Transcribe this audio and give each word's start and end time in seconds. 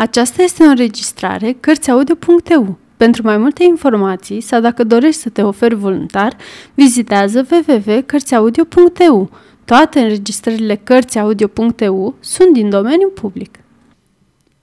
Aceasta 0.00 0.42
este 0.42 0.62
o 0.62 0.66
înregistrare 0.66 1.52
Cărțiaudio.eu. 1.52 2.78
Pentru 2.96 3.22
mai 3.22 3.36
multe 3.36 3.64
informații 3.64 4.40
sau 4.40 4.60
dacă 4.60 4.84
dorești 4.84 5.20
să 5.20 5.28
te 5.28 5.42
oferi 5.42 5.74
voluntar, 5.74 6.36
vizitează 6.74 7.46
www.cărțiaudio.eu. 7.50 9.30
Toate 9.64 10.00
înregistrările 10.00 10.76
Cărțiaudio.eu 10.76 12.14
sunt 12.20 12.52
din 12.52 12.70
domeniu 12.70 13.08
public. 13.08 13.58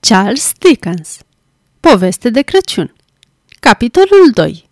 Charles 0.00 0.52
Dickens 0.58 1.18
Poveste 1.80 2.30
de 2.30 2.42
Crăciun 2.42 2.94
Capitolul 3.60 4.30
2 4.34 4.68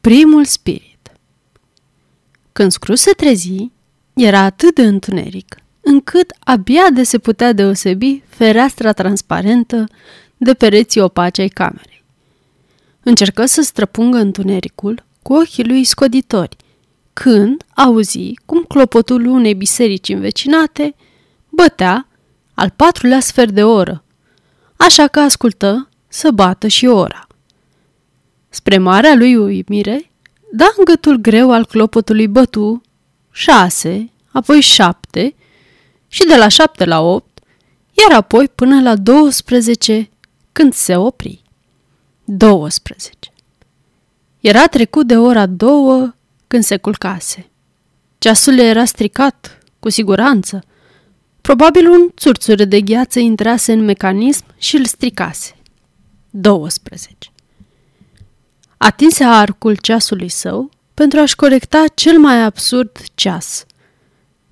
Primul 0.00 0.44
spirit 0.44 1.12
Când 2.52 2.70
Scrooge 2.70 3.02
se 3.02 3.10
trezi, 3.10 3.70
era 4.14 4.40
atât 4.40 4.74
de 4.74 4.82
întuneric 4.82 5.56
încât 5.80 6.32
abia 6.38 6.90
de 6.94 7.02
se 7.02 7.18
putea 7.18 7.52
deosebi 7.52 8.22
fereastra 8.36 8.92
transparentă 8.92 9.88
de 10.36 10.54
pereții 10.54 11.00
opaci 11.00 11.38
ai 11.38 11.48
camerei. 11.48 12.04
Încercă 13.02 13.46
să 13.46 13.62
străpungă 13.62 14.18
întunericul 14.18 15.04
cu 15.22 15.34
ochii 15.34 15.64
lui 15.64 15.84
scoditori, 15.84 16.56
când 17.12 17.64
auzi 17.74 18.34
cum 18.46 18.64
clopotul 18.68 19.26
unei 19.26 19.54
biserici 19.54 20.08
învecinate 20.08 20.94
bătea 21.48 22.08
al 22.54 22.70
patrulea 22.76 23.20
sfert 23.20 23.50
de 23.50 23.64
oră, 23.64 24.04
așa 24.76 25.06
că 25.06 25.20
ascultă 25.20 25.88
să 26.08 26.30
bată 26.30 26.66
și 26.66 26.86
ora. 26.86 27.26
Spre 28.48 28.78
marea 28.78 29.14
lui 29.14 29.36
uimire, 29.36 30.10
da 30.52 30.66
în 30.76 30.84
gâtul 30.84 31.16
greu 31.16 31.52
al 31.52 31.66
clopotului 31.66 32.28
bătu 32.28 32.82
șase, 33.30 34.10
apoi 34.32 34.60
șapte 34.60 35.34
și 36.08 36.26
de 36.26 36.36
la 36.36 36.48
șapte 36.48 36.84
la 36.84 37.00
opt, 37.00 37.35
iar 37.96 38.18
apoi 38.18 38.48
până 38.48 38.82
la 38.82 38.96
12 38.96 40.08
când 40.52 40.72
se 40.72 40.96
opri. 40.96 41.42
12. 42.24 43.16
Era 44.40 44.66
trecut 44.66 45.06
de 45.06 45.16
ora 45.16 45.46
două 45.46 46.14
când 46.46 46.64
se 46.64 46.76
culcase. 46.76 47.50
Ceasul 48.18 48.58
era 48.58 48.84
stricat, 48.84 49.58
cu 49.78 49.88
siguranță. 49.88 50.62
Probabil 51.40 51.88
un 51.88 52.08
țurțure 52.16 52.64
de 52.64 52.80
gheață 52.80 53.18
intrase 53.18 53.72
în 53.72 53.84
mecanism 53.84 54.44
și 54.58 54.76
îl 54.76 54.84
stricase. 54.84 55.56
12. 56.30 57.16
Atinse 58.76 59.24
arcul 59.24 59.76
ceasului 59.76 60.28
său 60.28 60.70
pentru 60.94 61.18
a-și 61.18 61.36
corecta 61.36 61.84
cel 61.94 62.18
mai 62.18 62.42
absurd 62.42 62.98
ceas– 63.14 63.64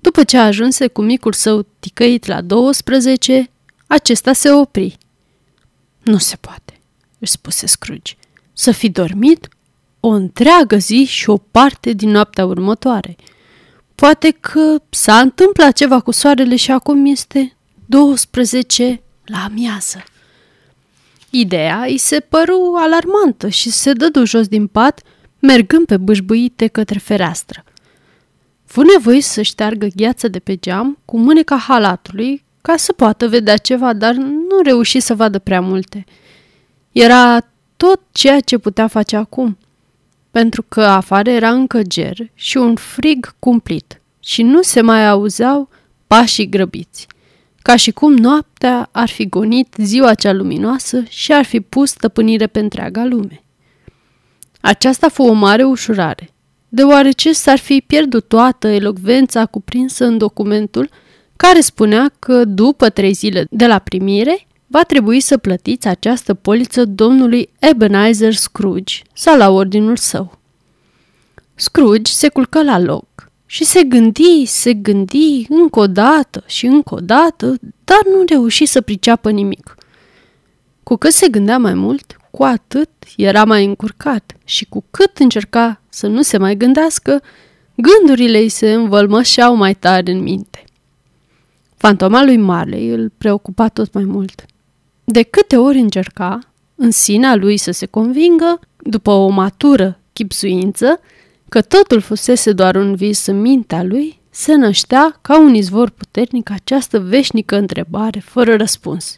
după 0.05 0.23
ce 0.23 0.37
ajunse 0.37 0.87
cu 0.87 1.01
micul 1.01 1.33
său 1.33 1.65
ticăit 1.79 2.25
la 2.25 2.41
12, 2.41 3.49
acesta 3.87 4.33
se 4.33 4.51
opri. 4.51 4.97
Nu 6.03 6.17
se 6.17 6.35
poate, 6.35 6.79
își 7.19 7.31
spuse 7.31 7.65
Scrooge, 7.65 8.13
să 8.53 8.71
fi 8.71 8.89
dormit 8.89 9.47
o 9.99 10.07
întreagă 10.07 10.77
zi 10.77 11.05
și 11.05 11.29
o 11.29 11.37
parte 11.37 11.91
din 11.93 12.09
noaptea 12.09 12.45
următoare. 12.45 13.15
Poate 13.95 14.31
că 14.39 14.81
s-a 14.89 15.19
întâmplat 15.19 15.73
ceva 15.73 15.99
cu 15.99 16.11
soarele 16.11 16.55
și 16.55 16.71
acum 16.71 17.05
este 17.05 17.55
12 17.85 19.01
la 19.25 19.43
amiază. 19.43 20.03
Ideea 21.29 21.83
îi 21.87 21.97
se 21.97 22.19
păru 22.19 22.73
alarmantă 22.77 23.47
și 23.47 23.69
se 23.69 23.93
dădu 23.93 24.25
jos 24.25 24.47
din 24.47 24.67
pat, 24.67 25.01
mergând 25.39 25.85
pe 25.85 25.97
bâșbâite 25.97 26.67
către 26.67 26.99
fereastră– 26.99 27.63
Fu 28.65 28.81
nevoie 28.81 29.21
să 29.21 29.41
șteargă 29.41 29.87
gheața 29.95 30.27
de 30.27 30.39
pe 30.39 30.55
geam 30.55 30.97
cu 31.05 31.19
mâneca 31.19 31.57
halatului 31.57 32.43
ca 32.61 32.77
să 32.77 32.93
poată 32.93 33.27
vedea 33.27 33.57
ceva, 33.57 33.93
dar 33.93 34.13
nu 34.13 34.61
reuși 34.63 34.99
să 34.99 35.15
vadă 35.15 35.39
prea 35.39 35.61
multe. 35.61 36.05
Era 36.91 37.39
tot 37.77 38.01
ceea 38.11 38.39
ce 38.39 38.57
putea 38.57 38.87
face 38.87 39.15
acum, 39.15 39.57
pentru 40.31 40.65
că 40.67 40.81
afară 40.81 41.29
era 41.29 41.51
încă 41.51 41.81
ger 41.81 42.17
și 42.33 42.57
un 42.57 42.75
frig 42.75 43.35
cumplit 43.39 44.01
și 44.19 44.43
nu 44.43 44.61
se 44.61 44.81
mai 44.81 45.07
auzeau 45.07 45.69
pașii 46.07 46.49
grăbiți, 46.49 47.07
ca 47.61 47.75
și 47.75 47.91
cum 47.91 48.13
noaptea 48.13 48.89
ar 48.91 49.09
fi 49.09 49.29
gonit 49.29 49.75
ziua 49.77 50.13
cea 50.13 50.31
luminoasă 50.31 51.03
și 51.09 51.33
ar 51.33 51.45
fi 51.45 51.59
pus 51.59 51.89
stăpânire 51.89 52.47
pe 52.47 52.59
întreaga 52.59 53.05
lume. 53.05 53.43
Aceasta 54.61 55.09
fu 55.09 55.23
o 55.23 55.33
mare 55.33 55.63
ușurare 55.63 56.29
deoarece 56.75 57.33
s-ar 57.33 57.57
fi 57.57 57.83
pierdut 57.87 58.27
toată 58.27 58.67
elocvența 58.67 59.45
cuprinsă 59.45 60.05
în 60.05 60.17
documentul 60.17 60.89
care 61.35 61.59
spunea 61.59 62.11
că 62.19 62.45
după 62.45 62.89
trei 62.89 63.13
zile 63.13 63.45
de 63.49 63.67
la 63.67 63.79
primire 63.79 64.47
va 64.67 64.83
trebui 64.83 65.19
să 65.19 65.37
plătiți 65.37 65.87
această 65.87 66.33
poliță 66.33 66.85
domnului 66.85 67.49
Ebenezer 67.59 68.33
Scrooge 68.33 69.01
sau 69.13 69.37
la 69.37 69.49
ordinul 69.49 69.97
său. 69.97 70.37
Scrooge 71.55 72.11
se 72.11 72.29
culcă 72.29 72.63
la 72.63 72.79
loc 72.79 73.31
și 73.45 73.63
se 73.63 73.83
gândi, 73.83 74.45
se 74.45 74.73
gândi 74.73 75.45
încă 75.49 75.79
o 75.79 75.87
dată 75.87 76.43
și 76.45 76.65
încă 76.65 76.93
o 76.93 76.99
dată, 76.99 77.55
dar 77.83 78.01
nu 78.05 78.23
reuși 78.27 78.65
să 78.65 78.81
priceapă 78.81 79.31
nimic. 79.31 79.75
Cu 80.83 80.95
cât 80.95 81.11
se 81.11 81.27
gândea 81.27 81.57
mai 81.57 81.73
mult, 81.73 82.14
cu 82.35 82.43
atât 82.43 82.89
era 83.17 83.43
mai 83.43 83.65
încurcat 83.65 84.35
și 84.45 84.65
cu 84.65 84.83
cât 84.91 85.17
încerca 85.17 85.81
să 85.89 86.07
nu 86.07 86.21
se 86.21 86.37
mai 86.37 86.55
gândească, 86.55 87.21
gândurile 87.75 88.37
îi 88.37 88.49
se 88.49 88.73
învălmășeau 88.73 89.55
mai 89.55 89.73
tare 89.73 90.11
în 90.11 90.19
minte. 90.19 90.63
Fantoma 91.75 92.23
lui 92.23 92.37
Marley 92.37 92.89
îl 92.89 93.11
preocupa 93.17 93.67
tot 93.67 93.93
mai 93.93 94.03
mult. 94.03 94.45
De 95.03 95.23
câte 95.23 95.57
ori 95.57 95.77
încerca, 95.77 96.39
în 96.75 96.91
sinea 96.91 97.35
lui 97.35 97.57
să 97.57 97.71
se 97.71 97.85
convingă, 97.85 98.59
după 98.77 99.11
o 99.11 99.29
matură 99.29 99.99
chipsuință, 100.13 100.99
că 101.49 101.61
totul 101.61 101.99
fusese 101.99 102.51
doar 102.51 102.75
un 102.75 102.95
vis 102.95 103.25
în 103.25 103.41
mintea 103.41 103.83
lui, 103.83 104.19
se 104.29 104.55
năștea 104.55 105.17
ca 105.21 105.39
un 105.39 105.53
izvor 105.53 105.89
puternic 105.89 106.49
această 106.49 106.99
veșnică 106.99 107.57
întrebare 107.57 108.19
fără 108.19 108.55
răspuns. 108.55 109.17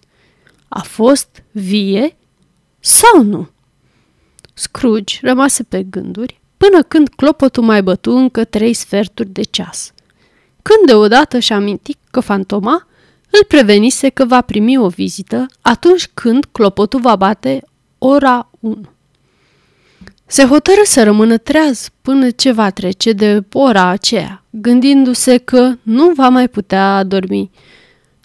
A 0.67 0.81
fost 0.81 1.43
vie 1.51 2.17
sau 2.87 3.23
nu? 3.23 3.49
Scrooge 4.53 5.17
rămase 5.21 5.63
pe 5.63 5.83
gânduri 5.83 6.39
până 6.57 6.83
când 6.83 7.07
clopotul 7.09 7.63
mai 7.63 7.83
bătu 7.83 8.11
încă 8.11 8.43
trei 8.43 8.73
sferturi 8.73 9.29
de 9.29 9.41
ceas. 9.41 9.91
Când 10.61 10.85
deodată 10.85 11.39
și 11.39 11.53
aminti 11.53 11.97
că 12.11 12.19
fantoma 12.19 12.87
îl 13.29 13.43
prevenise 13.47 14.09
că 14.09 14.25
va 14.25 14.41
primi 14.41 14.77
o 14.77 14.87
vizită 14.87 15.45
atunci 15.61 16.09
când 16.13 16.45
clopotul 16.51 16.99
va 16.99 17.15
bate 17.15 17.63
ora 17.97 18.49
1. 18.59 18.81
Se 20.25 20.45
hotără 20.45 20.81
să 20.83 21.03
rămână 21.03 21.37
treaz 21.37 21.89
până 22.01 22.29
ce 22.29 22.51
va 22.51 22.69
trece 22.69 23.11
de 23.11 23.43
ora 23.53 23.87
aceea, 23.87 24.43
gândindu-se 24.49 25.37
că 25.37 25.73
nu 25.81 26.11
va 26.15 26.29
mai 26.29 26.47
putea 26.47 27.03
dormi, 27.03 27.51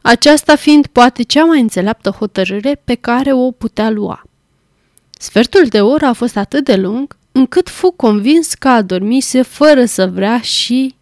aceasta 0.02 0.56
fiind 0.56 0.86
poate 0.86 1.22
cea 1.22 1.44
mai 1.44 1.60
înțeleaptă 1.60 2.10
hotărâre 2.10 2.80
pe 2.84 2.94
care 2.94 3.32
o 3.32 3.50
putea 3.50 3.90
lua. 3.90 4.22
Sfertul 5.22 5.66
de 5.66 5.80
oră 5.80 6.06
a 6.06 6.12
fost 6.12 6.36
atât 6.36 6.64
de 6.64 6.76
lung 6.76 7.16
încât 7.32 7.68
fu 7.68 7.90
convins 7.90 8.54
că 8.54 8.68
adormise 8.68 9.42
fără 9.42 9.84
să 9.84 10.06
vrea 10.06 10.40
și 10.40 10.94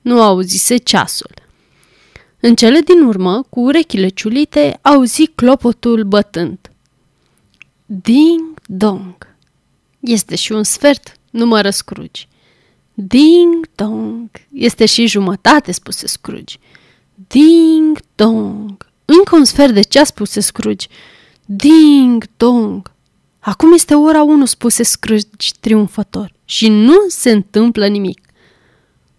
nu 0.00 0.22
auzise 0.22 0.76
ceasul. 0.76 1.34
În 2.40 2.54
cele 2.54 2.80
din 2.80 3.02
urmă, 3.02 3.42
cu 3.50 3.60
urechile 3.60 4.08
ciulite, 4.08 4.78
auzi 4.82 5.26
clopotul 5.26 6.04
bătând. 6.04 6.58
Ding-dong! 7.86 9.36
Este 10.00 10.34
și 10.34 10.52
un 10.52 10.62
sfert, 10.62 11.16
numără 11.30 11.70
Scrooge. 11.70 12.22
Ding-dong! 12.94 14.30
Este 14.52 14.86
și 14.86 15.06
jumătate, 15.06 15.72
spuse 15.72 16.06
Scrooge. 16.06 16.56
Ding-dong! 17.26 18.86
Încă 19.04 19.36
un 19.36 19.44
sfert 19.44 19.74
de 19.74 19.82
ceas, 19.82 20.08
spuse 20.08 20.40
Scrooge. 20.40 20.86
Ding-dong! 21.44 22.92
Acum 23.46 23.72
este 23.72 23.94
ora 23.94 24.22
1, 24.22 24.44
spuse 24.44 24.82
Scrooge 24.82 25.50
triumfător, 25.60 26.32
și 26.44 26.68
nu 26.68 26.94
se 27.08 27.30
întâmplă 27.30 27.86
nimic. 27.86 28.20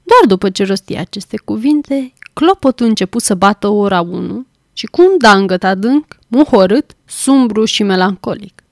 Doar 0.04 0.22
după 0.28 0.50
ce 0.50 0.64
rosti 0.64 0.96
aceste 0.96 1.38
cuvinte, 1.38 2.14
clopotul 2.34 2.86
început 2.86 3.22
să 3.22 3.36
bată 3.36 3.68
ora 3.68 4.02
1 4.02 4.46
și 4.74 4.86
cu 4.86 5.02
un 5.02 5.18
dangăt 5.18 5.64
adânc, 5.64 6.06
muhorât, 6.28 6.92
sumbru 7.06 7.66
și 7.66 7.84
melancolic. 7.84 8.64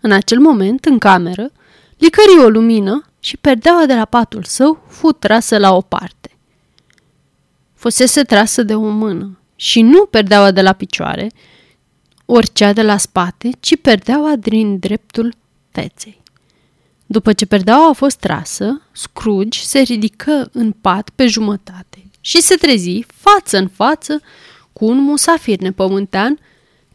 În 0.00 0.12
acel 0.12 0.38
moment, 0.38 0.84
în 0.84 0.98
cameră, 0.98 1.50
licării 1.98 2.44
o 2.44 2.48
lumină 2.48 3.04
și 3.20 3.36
perdeaua 3.36 3.86
de 3.86 3.94
la 3.94 4.04
patul 4.04 4.42
său 4.42 4.84
fu 4.88 5.12
trasă 5.12 5.58
la 5.58 5.76
o 5.76 5.80
parte. 5.80 6.36
Fusese 7.74 8.22
trasă 8.22 8.62
de 8.62 8.74
o 8.74 8.88
mână 8.88 9.38
și 9.56 9.82
nu 9.82 10.06
perdeaua 10.06 10.50
de 10.50 10.62
la 10.62 10.72
picioare, 10.72 11.30
ori 12.24 12.52
cea 12.52 12.72
de 12.72 12.82
la 12.82 12.96
spate, 12.96 13.50
ci 13.60 13.76
perdeaua 13.76 14.36
din 14.36 14.78
dreptul 14.78 15.34
feței. 15.70 16.22
După 17.06 17.32
ce 17.32 17.46
perdeaua 17.46 17.88
a 17.88 17.92
fost 17.92 18.16
trasă, 18.16 18.82
Scrooge 18.92 19.58
se 19.60 19.78
ridică 19.78 20.48
în 20.52 20.72
pat 20.72 21.10
pe 21.14 21.26
jumătate 21.26 22.04
și 22.20 22.40
se 22.40 22.54
trezi 22.54 23.04
față 23.06 23.58
în 23.58 23.68
față 23.68 24.20
cu 24.72 24.84
un 24.84 24.98
musafir 24.98 25.58
nepământean 25.58 26.38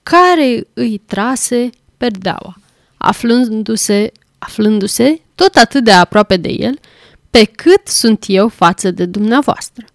care 0.03 0.67
îi 0.73 1.01
trase 1.05 1.69
perdeaua, 1.97 2.57
aflându-se, 2.97 4.11
aflându-se 4.37 5.21
tot 5.35 5.55
atât 5.55 5.83
de 5.83 5.91
aproape 5.91 6.37
de 6.37 6.49
el, 6.49 6.79
pe 7.29 7.43
cât 7.43 7.87
sunt 7.87 8.23
eu 8.27 8.47
față 8.47 8.91
de 8.91 9.05
dumneavoastră. 9.05 9.85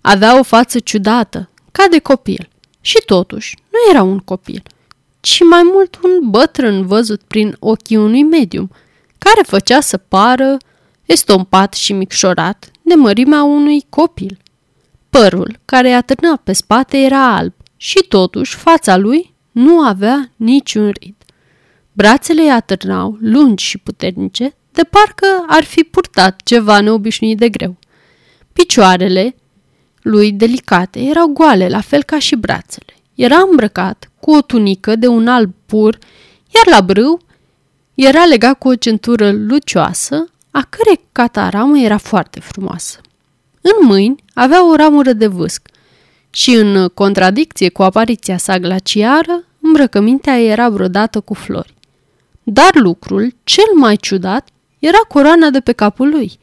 Avea 0.00 0.38
o 0.38 0.42
față 0.42 0.78
ciudată, 0.78 1.48
ca 1.72 1.86
de 1.90 1.98
copil, 1.98 2.48
și 2.82 3.02
totuși 3.06 3.56
nu 3.70 3.90
era 3.90 4.02
un 4.02 4.18
copil, 4.18 4.62
ci 5.20 5.42
mai 5.44 5.62
mult 5.64 5.98
un 6.02 6.30
bătrân 6.30 6.86
văzut 6.86 7.22
prin 7.22 7.56
ochii 7.58 7.96
unui 7.96 8.22
medium, 8.22 8.70
care 9.18 9.40
făcea 9.46 9.80
să 9.80 9.96
pară 9.96 10.56
estompat 11.04 11.74
și 11.74 11.92
micșorat 11.92 12.70
de 12.82 12.94
mărimea 12.94 13.42
unui 13.42 13.84
copil. 13.88 14.38
Părul 15.10 15.58
care 15.64 15.88
i-a 15.88 16.00
târnat 16.00 16.40
pe 16.42 16.52
spate 16.52 16.98
era 16.98 17.36
alb 17.36 17.52
și 17.76 18.04
totuși 18.08 18.56
fața 18.56 18.96
lui 18.96 19.34
nu 19.52 19.80
avea 19.80 20.30
niciun 20.36 20.90
rid. 21.00 21.14
Brațele 21.92 22.44
i 22.44 22.50
atârnau, 22.50 23.16
lungi 23.20 23.64
și 23.64 23.78
puternice, 23.78 24.54
de 24.72 24.82
parcă 24.82 25.44
ar 25.46 25.64
fi 25.64 25.82
purtat 25.82 26.40
ceva 26.44 26.80
neobișnuit 26.80 27.38
de 27.38 27.48
greu. 27.48 27.76
Picioarele 28.52 29.34
lui 30.02 30.32
delicate 30.32 31.00
erau 31.00 31.26
goale, 31.26 31.68
la 31.68 31.80
fel 31.80 32.02
ca 32.02 32.18
și 32.18 32.36
brațele. 32.36 32.94
Era 33.14 33.36
îmbrăcat 33.50 34.10
cu 34.20 34.30
o 34.30 34.40
tunică 34.40 34.96
de 34.96 35.06
un 35.06 35.26
alb 35.28 35.52
pur, 35.66 35.98
iar 36.54 36.66
la 36.78 36.80
brâu 36.80 37.20
era 37.94 38.24
legat 38.24 38.58
cu 38.58 38.68
o 38.68 38.74
centură 38.74 39.32
lucioasă, 39.32 40.26
a 40.50 40.66
cărei 40.68 41.00
cataramă 41.12 41.78
era 41.78 41.96
foarte 41.96 42.40
frumoasă. 42.40 43.00
În 43.60 43.86
mâini 43.86 44.24
avea 44.34 44.68
o 44.68 44.74
ramură 44.74 45.12
de 45.12 45.26
vâsc 45.26 45.68
și, 46.30 46.50
în 46.50 46.88
contradicție 46.88 47.68
cu 47.68 47.82
apariția 47.82 48.36
sa 48.36 48.58
glaciară, 48.58 49.44
îmbrăcămintea 49.60 50.40
era 50.40 50.70
brodată 50.70 51.20
cu 51.20 51.34
flori. 51.34 51.74
Dar 52.42 52.70
lucrul 52.74 53.34
cel 53.44 53.72
mai 53.74 53.96
ciudat 53.96 54.48
era 54.78 54.98
coroana 55.08 55.50
de 55.50 55.60
pe 55.60 55.72
capul 55.72 56.08
lui, 56.08 56.38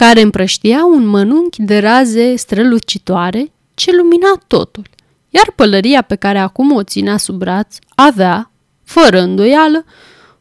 care 0.00 0.20
împrăștia 0.20 0.84
un 0.84 1.06
mănunchi 1.06 1.62
de 1.62 1.78
raze 1.78 2.36
strălucitoare 2.36 3.52
ce 3.74 3.90
lumina 3.96 4.42
totul, 4.46 4.84
iar 5.28 5.52
pălăria 5.54 6.02
pe 6.02 6.14
care 6.14 6.38
acum 6.38 6.72
o 6.72 6.82
ținea 6.82 7.16
sub 7.16 7.34
braț 7.34 7.76
avea, 7.94 8.50
fără 8.84 9.20
îndoială, 9.20 9.84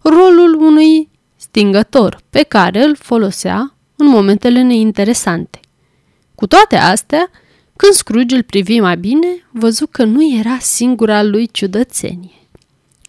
rolul 0.02 0.56
unui 0.62 1.10
stingător 1.36 2.22
pe 2.30 2.44
care 2.44 2.84
îl 2.84 2.96
folosea 2.96 3.74
în 3.96 4.08
momentele 4.08 4.62
neinteresante. 4.62 5.60
Cu 6.36 6.48
toate 6.48 6.76
astea, 6.76 7.30
când 7.76 7.94
Scrooge 7.94 8.36
îl 8.36 8.44
privi 8.44 8.80
mai 8.80 8.98
bine, 8.98 9.48
văzu 9.52 9.88
că 9.88 10.04
nu 10.04 10.38
era 10.38 10.58
singura 10.60 11.24
lui 11.24 11.48
ciudățenie. 11.52 12.48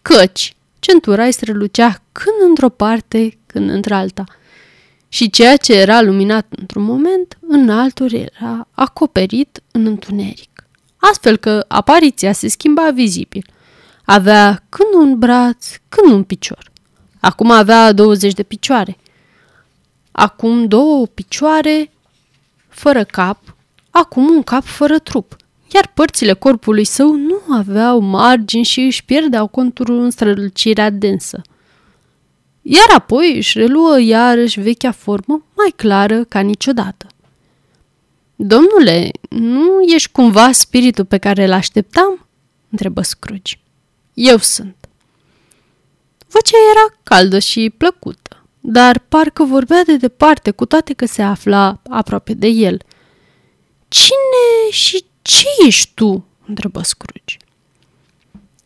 Căci 0.02 0.56
centura 0.78 1.24
îi 1.24 1.32
strălucea 1.32 2.02
când 2.12 2.48
într-o 2.48 2.68
parte, 2.68 3.38
când 3.46 3.70
într-alta. 3.70 4.24
Și 5.12 5.30
ceea 5.30 5.56
ce 5.56 5.74
era 5.74 6.02
luminat 6.02 6.46
într-un 6.50 6.82
moment, 6.82 7.38
în 7.40 7.70
altul 7.70 8.12
era 8.12 8.68
acoperit 8.70 9.62
în 9.70 9.86
întuneric. 9.86 10.68
Astfel 10.96 11.36
că 11.36 11.64
apariția 11.68 12.32
se 12.32 12.48
schimba 12.48 12.90
vizibil. 12.90 13.44
Avea 14.04 14.62
când 14.68 14.88
un 14.94 15.18
braț, 15.18 15.66
când 15.88 16.12
un 16.12 16.22
picior. 16.22 16.70
Acum 17.20 17.50
avea 17.50 17.92
20 17.92 18.32
de 18.32 18.42
picioare. 18.42 18.96
Acum 20.12 20.66
două 20.66 21.06
picioare 21.06 21.90
fără 22.68 23.04
cap, 23.04 23.56
acum 23.90 24.28
un 24.28 24.42
cap 24.42 24.64
fără 24.64 24.98
trup, 24.98 25.36
iar 25.74 25.90
părțile 25.94 26.32
corpului 26.32 26.84
său 26.84 27.14
nu 27.14 27.40
aveau 27.50 28.00
margini 28.00 28.64
și 28.64 28.80
își 28.80 29.04
pierdeau 29.04 29.46
conturul 29.46 29.98
în 29.98 30.10
strălucirea 30.10 30.90
densă. 30.90 31.42
Iar 32.62 32.90
apoi 32.94 33.36
își 33.36 33.58
reluă 33.58 34.00
iarăși 34.00 34.60
vechea 34.60 34.90
formă 34.92 35.44
mai 35.56 35.72
clară 35.76 36.24
ca 36.24 36.40
niciodată. 36.40 37.06
Domnule, 38.36 39.10
nu 39.28 39.82
ești 39.94 40.10
cumva 40.10 40.52
spiritul 40.52 41.04
pe 41.04 41.18
care 41.18 41.44
îl 41.44 41.52
așteptam? 41.52 42.26
întrebă 42.70 43.02
Scrooge. 43.02 43.58
Eu 44.14 44.38
sunt. 44.38 44.76
Vocea 46.28 46.56
era 46.70 46.98
caldă 47.02 47.38
și 47.38 47.74
plăcută, 47.76 48.44
dar 48.60 48.98
parcă 48.98 49.44
vorbea 49.44 49.84
de 49.84 49.96
departe, 49.96 50.50
cu 50.50 50.64
toate 50.64 50.92
că 50.92 51.06
se 51.06 51.22
afla 51.22 51.80
aproape 51.88 52.34
de 52.34 52.46
el. 52.46 52.82
Cine 53.88 54.70
și 54.70 55.04
ce 55.22 55.46
ești 55.66 55.90
tu?" 55.94 56.24
întrebă 56.46 56.82
Scrooge. 56.82 57.36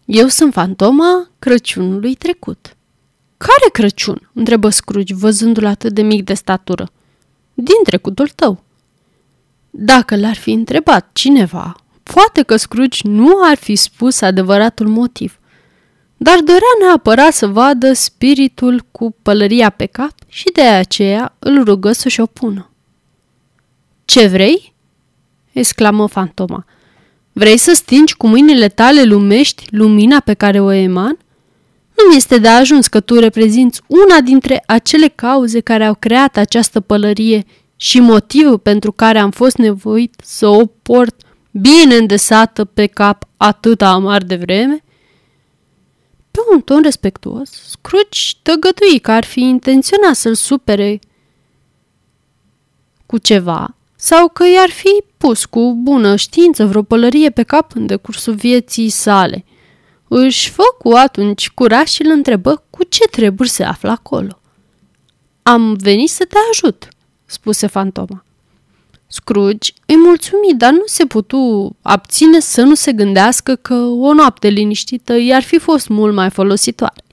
Eu 0.04 0.28
sunt 0.28 0.52
fantoma 0.52 1.30
Crăciunului 1.38 2.14
trecut. 2.14 2.73
Care 3.36 3.70
Crăciun?" 3.72 4.30
întrebă 4.32 4.68
Scrooge, 4.68 5.14
văzându-l 5.14 5.66
atât 5.66 5.92
de 5.92 6.02
mic 6.02 6.24
de 6.24 6.34
statură. 6.34 6.90
Din 7.54 7.82
trecutul 7.84 8.28
tău. 8.28 8.64
Dacă 9.70 10.16
l-ar 10.16 10.36
fi 10.36 10.50
întrebat 10.50 11.10
cineva, 11.12 11.76
poate 12.02 12.42
că 12.42 12.56
Scrooge 12.56 13.08
nu 13.08 13.32
ar 13.42 13.56
fi 13.56 13.76
spus 13.76 14.20
adevăratul 14.20 14.88
motiv 14.88 15.38
dar 16.16 16.38
dorea 16.38 16.74
neapărat 16.80 17.32
să 17.32 17.46
vadă 17.46 17.92
spiritul 17.92 18.86
cu 18.90 19.16
pălăria 19.22 19.70
pe 19.70 19.86
cap 19.86 20.12
și 20.28 20.44
de 20.52 20.62
aceea 20.62 21.34
îl 21.38 21.64
rugă 21.64 21.92
să-și 21.92 22.20
o 22.20 22.26
pună. 22.26 22.70
Ce 24.04 24.26
vrei?" 24.26 24.74
exclamă 25.52 26.06
fantoma. 26.06 26.64
Vrei 27.32 27.56
să 27.56 27.72
stingi 27.74 28.14
cu 28.14 28.26
mâinile 28.26 28.68
tale 28.68 29.02
lumești 29.02 29.64
lumina 29.70 30.20
pe 30.20 30.34
care 30.34 30.60
o 30.60 30.72
eman? 30.72 31.18
Nu 32.08 32.14
este 32.14 32.38
de 32.38 32.48
ajuns 32.48 32.86
că 32.86 33.00
tu 33.00 33.14
reprezinți 33.18 33.80
una 33.86 34.20
dintre 34.20 34.62
acele 34.66 35.08
cauze 35.08 35.60
care 35.60 35.84
au 35.84 35.94
creat 35.94 36.36
această 36.36 36.80
pălărie 36.80 37.44
și 37.76 38.00
motivul 38.00 38.58
pentru 38.58 38.92
care 38.92 39.18
am 39.18 39.30
fost 39.30 39.56
nevoit 39.56 40.14
să 40.24 40.46
o 40.46 40.66
port 40.66 41.14
bine 41.50 41.94
îndesată 41.94 42.64
pe 42.64 42.86
cap 42.86 43.28
atâta 43.36 43.88
amar 43.88 44.22
de 44.22 44.36
vreme? 44.36 44.84
Pe 46.30 46.38
un 46.52 46.60
ton 46.60 46.82
respectuos, 46.82 47.50
Scrooge 47.50 48.30
tăgădui 48.42 48.98
că 48.98 49.10
ar 49.10 49.24
fi 49.24 49.40
intenționat 49.40 50.14
să-l 50.14 50.34
supere 50.34 50.98
cu 53.06 53.18
ceva 53.18 53.76
sau 53.96 54.28
că 54.28 54.44
i-ar 54.44 54.70
fi 54.70 55.02
pus 55.16 55.44
cu 55.44 55.74
bună 55.74 56.16
știință 56.16 56.66
vreo 56.66 56.82
pălărie 56.82 57.30
pe 57.30 57.42
cap 57.42 57.74
în 57.74 57.86
decursul 57.86 58.34
vieții 58.34 58.88
sale. 58.88 59.44
Își 60.08 60.50
făcu 60.50 60.92
atunci 60.96 61.50
curaj 61.50 61.88
și 61.88 62.02
îl 62.02 62.10
întrebă 62.10 62.62
cu 62.70 62.84
ce 62.84 63.04
treburi 63.04 63.48
se 63.48 63.64
află 63.64 63.90
acolo. 63.90 64.40
Am 65.42 65.74
venit 65.74 66.10
să 66.10 66.24
te 66.24 66.36
ajut, 66.50 66.88
spuse 67.24 67.66
fantoma. 67.66 68.24
Scrooge 69.06 69.72
îi 69.86 69.96
mulțumi, 69.96 70.54
dar 70.56 70.72
nu 70.72 70.82
se 70.86 71.06
putu 71.06 71.76
abține 71.82 72.40
să 72.40 72.62
nu 72.62 72.74
se 72.74 72.92
gândească 72.92 73.54
că 73.54 73.74
o 73.74 74.12
noapte 74.12 74.48
liniștită 74.48 75.16
i-ar 75.16 75.42
fi 75.42 75.58
fost 75.58 75.88
mult 75.88 76.14
mai 76.14 76.30
folositoare. 76.30 77.04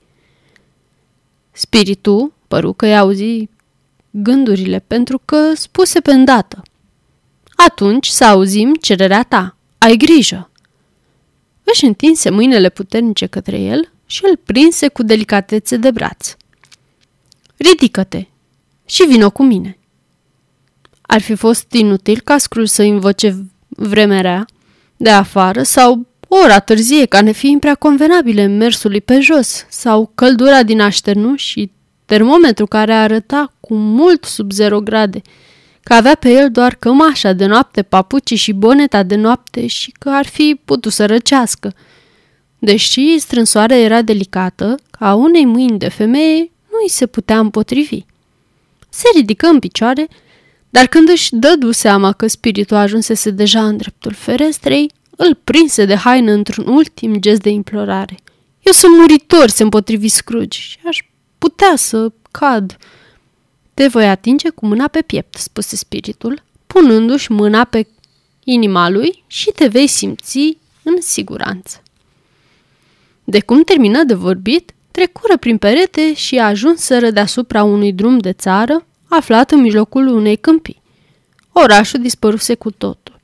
Spiritul 1.51 2.34
păru 2.48 2.74
că 2.74 2.86
i 2.86 2.98
auzi 2.98 3.50
gândurile 4.10 4.84
pentru 4.88 5.22
că 5.25 5.54
spuse 5.56 6.00
pe 6.00 6.12
îndată. 6.12 6.62
Atunci 7.56 8.08
să 8.08 8.25
auzim 8.25 8.74
cererea 8.74 9.24
ta. 9.24 9.56
Ai 9.77 9.98
grijă! 9.98 10.50
Își 11.74 11.86
întinse 11.86 12.30
mâinile 12.30 12.70
puternice 12.70 13.25
către 13.25 13.60
el 13.60 13.92
și 14.06 14.22
îl 14.30 14.38
prinse 14.44 14.88
cu 14.88 15.04
delicatețe 15.04 15.78
de 15.78 15.92
braț. 15.92 16.36
Ridică-te 17.58 18.25
și 18.86 19.04
vină 19.04 19.30
cu 19.30 19.44
mine. 19.44 19.78
Ar 21.01 21.22
fi 21.22 21.36
fost 21.36 21.72
inutil 21.72 22.20
ca 22.20 22.38
Scrooge 22.38 22.72
să 22.72 22.84
invoce 22.84 23.46
vremerea 23.68 24.46
de 24.98 25.10
afară 25.10 25.63
sau 25.63 26.08
ora 26.28 26.60
târzie 26.60 27.06
ca 27.06 27.22
nefiind 27.22 27.60
prea 27.60 27.75
convenabile 27.75 28.46
mersului 28.46 29.01
pe 29.01 29.20
jos 29.20 29.66
sau 29.70 30.12
căldura 30.16 30.63
din 30.63 30.82
așternuș 30.82 31.44
și 31.44 31.72
termometru 32.06 32.66
care 32.66 32.94
arăta 32.94 33.54
cu 33.60 33.74
mult 33.74 34.24
sub 34.24 34.51
0 34.51 34.80
grade, 34.80 35.22
că 35.84 35.94
avea 35.94 36.16
pe 36.16 36.30
el 36.30 36.52
doar 36.52 36.76
cămașa 36.76 37.34
de 37.34 37.46
noapte, 37.46 37.82
papucii 37.82 38.36
și 38.36 38.52
boneta 38.54 39.04
de 39.04 39.16
noapte 39.16 39.68
și 39.68 39.94
că 40.00 40.10
ar 40.10 40.26
fi 40.26 40.60
putut 40.66 40.92
să 40.92 41.06
răcească. 41.06 41.74
Deși 42.60 43.20
strânsoarea 43.20 43.80
era 43.80 44.02
delicată, 44.02 44.80
ca 44.92 45.14
unei 45.14 45.46
mâini 45.46 45.78
de 45.78 45.90
femeie, 45.90 46.52
nu 46.72 46.78
îi 46.84 46.90
se 46.90 47.06
putea 47.06 47.40
împotrivi. 47.40 48.06
Se 48.90 49.10
ridică 49.16 49.48
în 49.48 49.60
picioare 49.60 50.08
dar 50.72 50.88
când 50.88 51.10
își 51.10 51.36
dădu 51.36 51.72
seama 51.72 52.12
că 52.12 52.28
spiritul 52.28 52.78
ajunsese 52.78 53.30
deja 53.30 53.66
în 53.66 53.78
dreptul 53.78 54.14
ferestrei, 54.14 54.92
îl 55.18 55.40
prinse 55.44 55.86
de 55.86 55.96
haină 55.96 56.32
într-un 56.32 56.68
ultim 56.68 57.16
gest 57.16 57.42
de 57.42 57.50
implorare. 57.50 58.16
Eu 58.62 58.72
sunt 58.72 58.98
muritor, 58.98 59.50
se 59.50 59.64
împotrivi 59.64 60.08
Scrooge 60.08 60.60
și 60.60 60.78
aș 60.86 60.98
putea 61.38 61.76
să 61.76 62.12
cad. 62.32 62.78
Te 63.74 63.88
voi 63.88 64.10
atinge 64.10 64.50
cu 64.50 64.66
mâna 64.66 64.88
pe 64.88 65.01
piept, 65.01 65.36
spuse 65.36 65.75
spiritul, 65.75 66.44
punându-și 66.68 67.32
mâna 67.32 67.63
pe 67.63 67.88
inima 68.44 68.90
lui 68.90 69.24
și 69.28 69.51
te 69.56 69.68
vei 69.68 69.88
simți 69.88 70.58
în 70.84 70.96
siguranță. 71.00 71.84
De 73.24 73.40
cum 73.40 73.63
termină 73.63 74.04
de 74.04 74.13
vorbit, 74.13 74.72
trecură 74.92 75.38
prin 75.38 75.58
perete 75.58 76.13
și 76.13 76.38
ajunseră 76.38 77.10
deasupra 77.10 77.63
unui 77.63 77.94
drum 77.94 78.18
de 78.18 78.34
țară 78.34 78.86
aflat 79.08 79.51
în 79.51 79.62
mijlocul 79.62 80.08
unei 80.08 80.36
câmpii. 80.36 80.82
Orașul 81.51 82.01
dispăruse 82.01 82.56
cu 82.56 82.72
totul. 82.72 83.20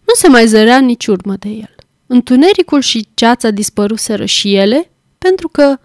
Nu 0.00 0.14
se 0.14 0.28
mai 0.28 0.46
zărea 0.46 0.78
nici 0.78 1.06
urmă 1.06 1.34
de 1.38 1.48
el. 1.48 1.74
Întunericul 2.06 2.80
și 2.80 3.08
ceața 3.14 3.50
dispăruseră 3.50 4.24
și 4.24 4.54
ele, 4.54 4.90
pentru 5.18 5.48
că 5.48 5.78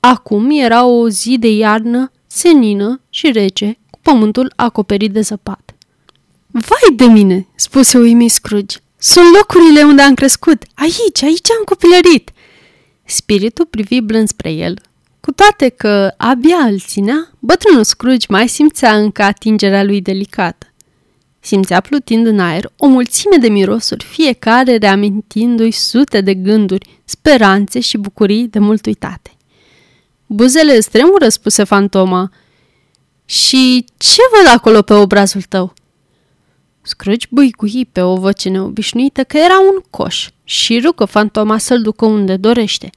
acum 0.00 0.50
era 0.50 0.84
o 0.84 1.08
zi 1.08 1.38
de 1.38 1.48
iarnă 1.48 2.10
senină 2.36 3.00
și 3.10 3.30
rece, 3.32 3.78
cu 3.90 3.98
pământul 4.02 4.52
acoperit 4.56 5.12
de 5.12 5.20
zăpadă. 5.20 5.64
Vai 6.46 6.96
de 6.96 7.04
mine, 7.04 7.46
spuse 7.54 7.98
uimit 7.98 8.30
Scrooge. 8.30 8.76
Sunt 8.98 9.26
locurile 9.34 9.82
unde 9.82 10.02
am 10.02 10.14
crescut. 10.14 10.62
Aici, 10.74 11.22
aici 11.22 11.50
am 11.50 11.64
copilărit. 11.64 12.30
Spiritul 13.04 13.66
privi 13.66 14.00
blând 14.00 14.28
spre 14.28 14.50
el. 14.50 14.80
Cu 15.20 15.32
toate 15.32 15.68
că 15.68 16.14
abia 16.16 16.56
îl 16.56 16.78
ținea, 16.78 17.30
bătrânul 17.38 17.84
Scrooge 17.84 18.26
mai 18.28 18.48
simțea 18.48 18.96
încă 18.96 19.22
atingerea 19.22 19.82
lui 19.82 20.00
delicată. 20.00 20.66
Simțea 21.40 21.80
plutind 21.80 22.26
în 22.26 22.38
aer 22.38 22.72
o 22.76 22.86
mulțime 22.86 23.36
de 23.36 23.48
mirosuri, 23.48 24.04
fiecare 24.04 24.76
reamintindu-i 24.76 25.70
sute 25.70 26.20
de 26.20 26.34
gânduri, 26.34 27.00
speranțe 27.04 27.80
și 27.80 27.96
bucurii 27.96 28.48
de 28.48 28.58
mult 28.58 28.86
uitate. 28.86 29.35
Buzele 30.26 30.80
stremură, 30.80 31.28
spuse 31.28 31.64
fantoma. 31.64 32.30
Și 33.24 33.84
ce 33.96 34.20
văd 34.36 34.54
acolo 34.54 34.82
pe 34.82 34.92
obrazul 34.92 35.42
tău? 35.42 35.74
Scrooge 36.82 37.26
băigui 37.30 37.88
pe 37.92 38.00
o 38.00 38.16
voce 38.16 38.48
neobișnuită 38.48 39.24
că 39.24 39.36
era 39.36 39.58
un 39.58 39.80
coș 39.90 40.28
și 40.44 40.80
rugă 40.80 41.04
fantoma 41.04 41.58
să-l 41.58 41.82
ducă 41.82 42.04
unde 42.04 42.36
dorește. 42.36 42.90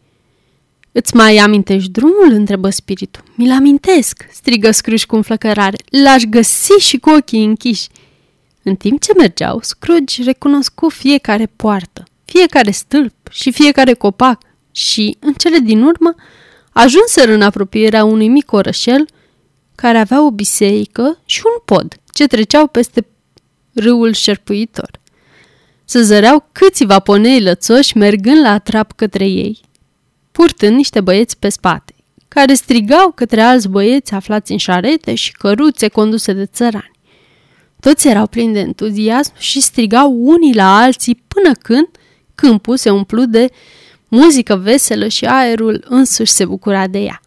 Îți 0.91 1.15
mai 1.15 1.37
amintești 1.37 1.89
drumul?" 1.89 2.31
întrebă 2.31 2.69
spiritul. 2.69 3.23
Mi-l 3.35 3.51
amintesc!" 3.51 4.25
strigă 4.31 4.71
Scrooge 4.71 5.05
cu 5.05 5.15
înflăcărare. 5.15 5.77
L-aș 6.03 6.23
găsi 6.23 6.71
și 6.71 6.97
cu 6.97 7.09
ochii 7.09 7.43
închiși. 7.43 7.87
În 8.63 8.75
timp 8.75 9.01
ce 9.01 9.11
mergeau, 9.17 9.59
Scrooge 9.61 10.23
recunoscu 10.23 10.89
fiecare 10.89 11.45
poartă, 11.55 12.03
fiecare 12.25 12.71
stâlp 12.71 13.13
și 13.31 13.51
fiecare 13.51 13.93
copac 13.93 14.41
și, 14.71 15.17
în 15.19 15.33
cele 15.33 15.57
din 15.57 15.81
urmă, 15.81 16.15
ajunseră 16.79 17.31
în 17.31 17.41
apropierea 17.41 18.03
unui 18.03 18.27
mic 18.27 18.51
orășel 18.51 19.07
care 19.75 19.97
avea 19.97 20.25
o 20.25 20.31
biserică 20.31 21.21
și 21.25 21.41
un 21.45 21.61
pod 21.65 21.95
ce 22.13 22.27
treceau 22.27 22.67
peste 22.67 23.07
râul 23.73 24.13
șerpuitor. 24.13 24.89
Se 25.85 26.01
zăreau 26.01 26.49
câțiva 26.51 26.99
ponei 26.99 27.41
lățoși 27.41 27.97
mergând 27.97 28.41
la 28.41 28.57
trap 28.57 28.91
către 28.91 29.25
ei, 29.25 29.59
purtând 30.31 30.75
niște 30.75 31.01
băieți 31.01 31.37
pe 31.37 31.49
spate, 31.49 31.95
care 32.27 32.53
strigau 32.53 33.11
către 33.11 33.41
alți 33.41 33.69
băieți 33.69 34.13
aflați 34.13 34.51
în 34.51 34.57
șarete 34.57 35.15
și 35.15 35.31
căruțe 35.31 35.87
conduse 35.87 36.33
de 36.33 36.45
țărani. 36.45 36.91
Toți 37.79 38.07
erau 38.07 38.27
plini 38.27 38.53
de 38.53 38.59
entuziasm 38.59 39.33
și 39.37 39.61
strigau 39.61 40.15
unii 40.17 40.55
la 40.55 40.77
alții 40.77 41.23
până 41.27 41.51
când 41.61 41.87
câmpul 42.35 42.77
se 42.77 42.89
umplu 42.89 43.25
de 43.25 43.49
muzică 44.09 44.55
veselă 44.55 45.07
și 45.07 45.25
aerul 45.25 45.85
însuși 45.87 46.31
se 46.31 46.45
bucura 46.45 46.87
de 46.87 46.99
ea. 46.99 47.21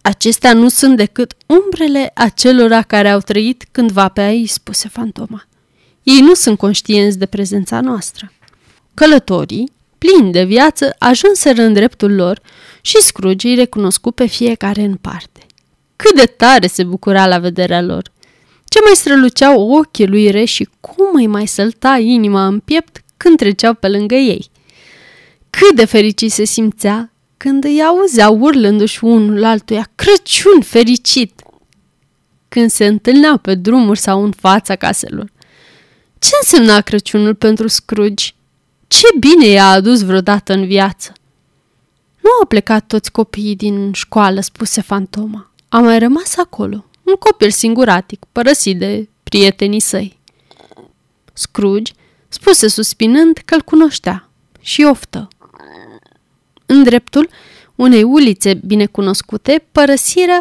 Acestea 0.00 0.52
nu 0.52 0.68
sunt 0.68 0.96
decât 0.96 1.34
umbrele 1.46 2.10
acelora 2.14 2.82
care 2.82 3.08
au 3.10 3.18
trăit 3.18 3.64
cândva 3.70 4.08
pe 4.08 4.20
aici, 4.20 4.48
spuse 4.48 4.88
fantoma. 4.88 5.46
Ei 6.02 6.20
nu 6.20 6.34
sunt 6.34 6.58
conștienți 6.58 7.18
de 7.18 7.26
prezența 7.26 7.80
noastră. 7.80 8.32
Călătorii, 8.94 9.72
plini 9.98 10.32
de 10.32 10.44
viață, 10.44 10.94
ajunseră 10.98 11.62
în 11.62 11.72
dreptul 11.72 12.14
lor 12.14 12.40
și 12.80 12.96
Scrooge 13.00 13.48
îi 13.48 13.54
recunoscu 13.54 14.10
pe 14.10 14.26
fiecare 14.26 14.82
în 14.82 14.94
parte. 14.94 15.46
Cât 15.96 16.14
de 16.14 16.24
tare 16.24 16.66
se 16.66 16.84
bucura 16.84 17.26
la 17.26 17.38
vederea 17.38 17.82
lor! 17.82 18.10
Ce 18.64 18.78
mai 18.84 18.94
străluceau 18.94 19.70
ochii 19.70 20.06
lui 20.06 20.30
Re 20.30 20.44
și 20.44 20.68
cum 20.80 21.08
îi 21.12 21.26
mai 21.26 21.46
sălta 21.46 21.96
inima 21.96 22.46
în 22.46 22.58
piept 22.58 23.02
când 23.16 23.36
treceau 23.36 23.74
pe 23.74 23.88
lângă 23.88 24.14
ei. 24.14 24.50
Cât 25.50 25.76
de 25.76 25.84
fericit 25.84 26.32
se 26.32 26.44
simțea 26.44 27.12
când 27.36 27.64
îi 27.64 27.82
auzea 27.82 28.28
urlându-și 28.28 29.04
unul 29.04 29.44
altuia, 29.44 29.90
Crăciun 29.94 30.60
fericit! 30.60 31.42
Când 32.48 32.70
se 32.70 32.86
întâlneau 32.86 33.38
pe 33.38 33.54
drumuri 33.54 33.98
sau 33.98 34.24
în 34.24 34.32
fața 34.32 34.76
caselor. 34.76 35.30
Ce 36.18 36.30
însemna 36.42 36.80
Crăciunul 36.80 37.34
pentru 37.34 37.66
Scrooge? 37.66 38.30
Ce 38.88 39.06
bine 39.18 39.46
i-a 39.46 39.68
adus 39.68 40.02
vreodată 40.02 40.52
în 40.52 40.66
viață? 40.66 41.12
Nu 42.20 42.30
au 42.40 42.46
plecat 42.46 42.86
toți 42.86 43.10
copiii 43.10 43.56
din 43.56 43.92
școală, 43.92 44.40
spuse 44.40 44.80
fantoma. 44.80 45.50
A 45.68 45.78
mai 45.78 45.98
rămas 45.98 46.36
acolo, 46.36 46.84
un 47.02 47.14
copil 47.14 47.50
singuratic, 47.50 48.24
părăsit 48.32 48.78
de 48.78 49.08
prietenii 49.22 49.80
săi. 49.80 50.18
Scrooge 51.32 51.92
spuse 52.28 52.68
suspinând 52.68 53.42
că 53.44 53.54
îl 53.54 53.62
cunoștea 53.62 54.28
și 54.60 54.82
oftă. 54.82 55.28
În 56.70 56.82
dreptul 56.82 57.28
unei 57.74 58.02
ulițe 58.02 58.54
binecunoscute 58.54 59.64
părăsiră 59.72 60.40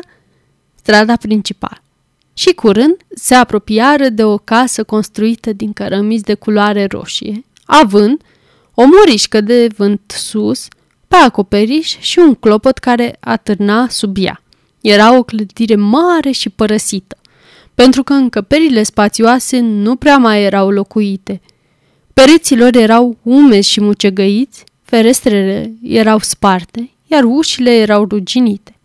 strada 0.75 1.15
principală 1.15 1.81
și 2.33 2.53
curând 2.53 2.97
se 3.15 3.35
apropiară 3.35 4.09
de 4.09 4.23
o 4.23 4.37
casă 4.37 4.83
construită 4.83 5.53
din 5.53 5.73
cărămizi 5.73 6.23
de 6.23 6.33
culoare 6.33 6.85
roșie, 6.85 7.45
având 7.65 8.21
o 8.73 8.85
murișcă 8.85 9.41
de 9.41 9.67
vânt 9.77 10.01
sus, 10.15 10.67
pe 11.07 11.15
acoperiș 11.15 11.97
și 11.99 12.19
un 12.19 12.35
clopot 12.35 12.77
care 12.77 13.17
atârna 13.19 13.87
sub 13.89 14.15
ea. 14.19 14.41
Era 14.81 15.17
o 15.17 15.23
clădire 15.23 15.75
mare 15.75 16.31
și 16.31 16.49
părăsită, 16.49 17.17
pentru 17.75 18.03
că 18.03 18.13
încăperile 18.13 18.83
spațioase 18.83 19.59
nu 19.59 19.95
prea 19.95 20.17
mai 20.17 20.43
erau 20.43 20.69
locuite. 20.69 21.41
Pereților 22.13 22.75
erau 22.75 23.17
umezi 23.23 23.69
și 23.69 23.81
mucegăiți, 23.81 24.63
ferestrele 24.89 25.73
erau 25.81 26.19
sparte, 26.19 26.91
iar 27.05 27.23
ușile 27.23 27.75
erau 27.75 28.05
ruginite. 28.05 28.75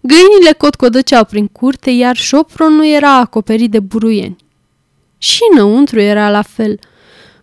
Găinile 0.00 0.52
cotcodăceau 0.58 1.24
prin 1.24 1.46
curte, 1.46 1.90
iar 1.90 2.16
șopronul 2.16 2.84
era 2.84 3.16
acoperit 3.16 3.70
de 3.70 3.80
buruieni. 3.80 4.36
Și 5.18 5.40
înăuntru 5.52 6.00
era 6.00 6.30
la 6.30 6.42
fel, 6.42 6.78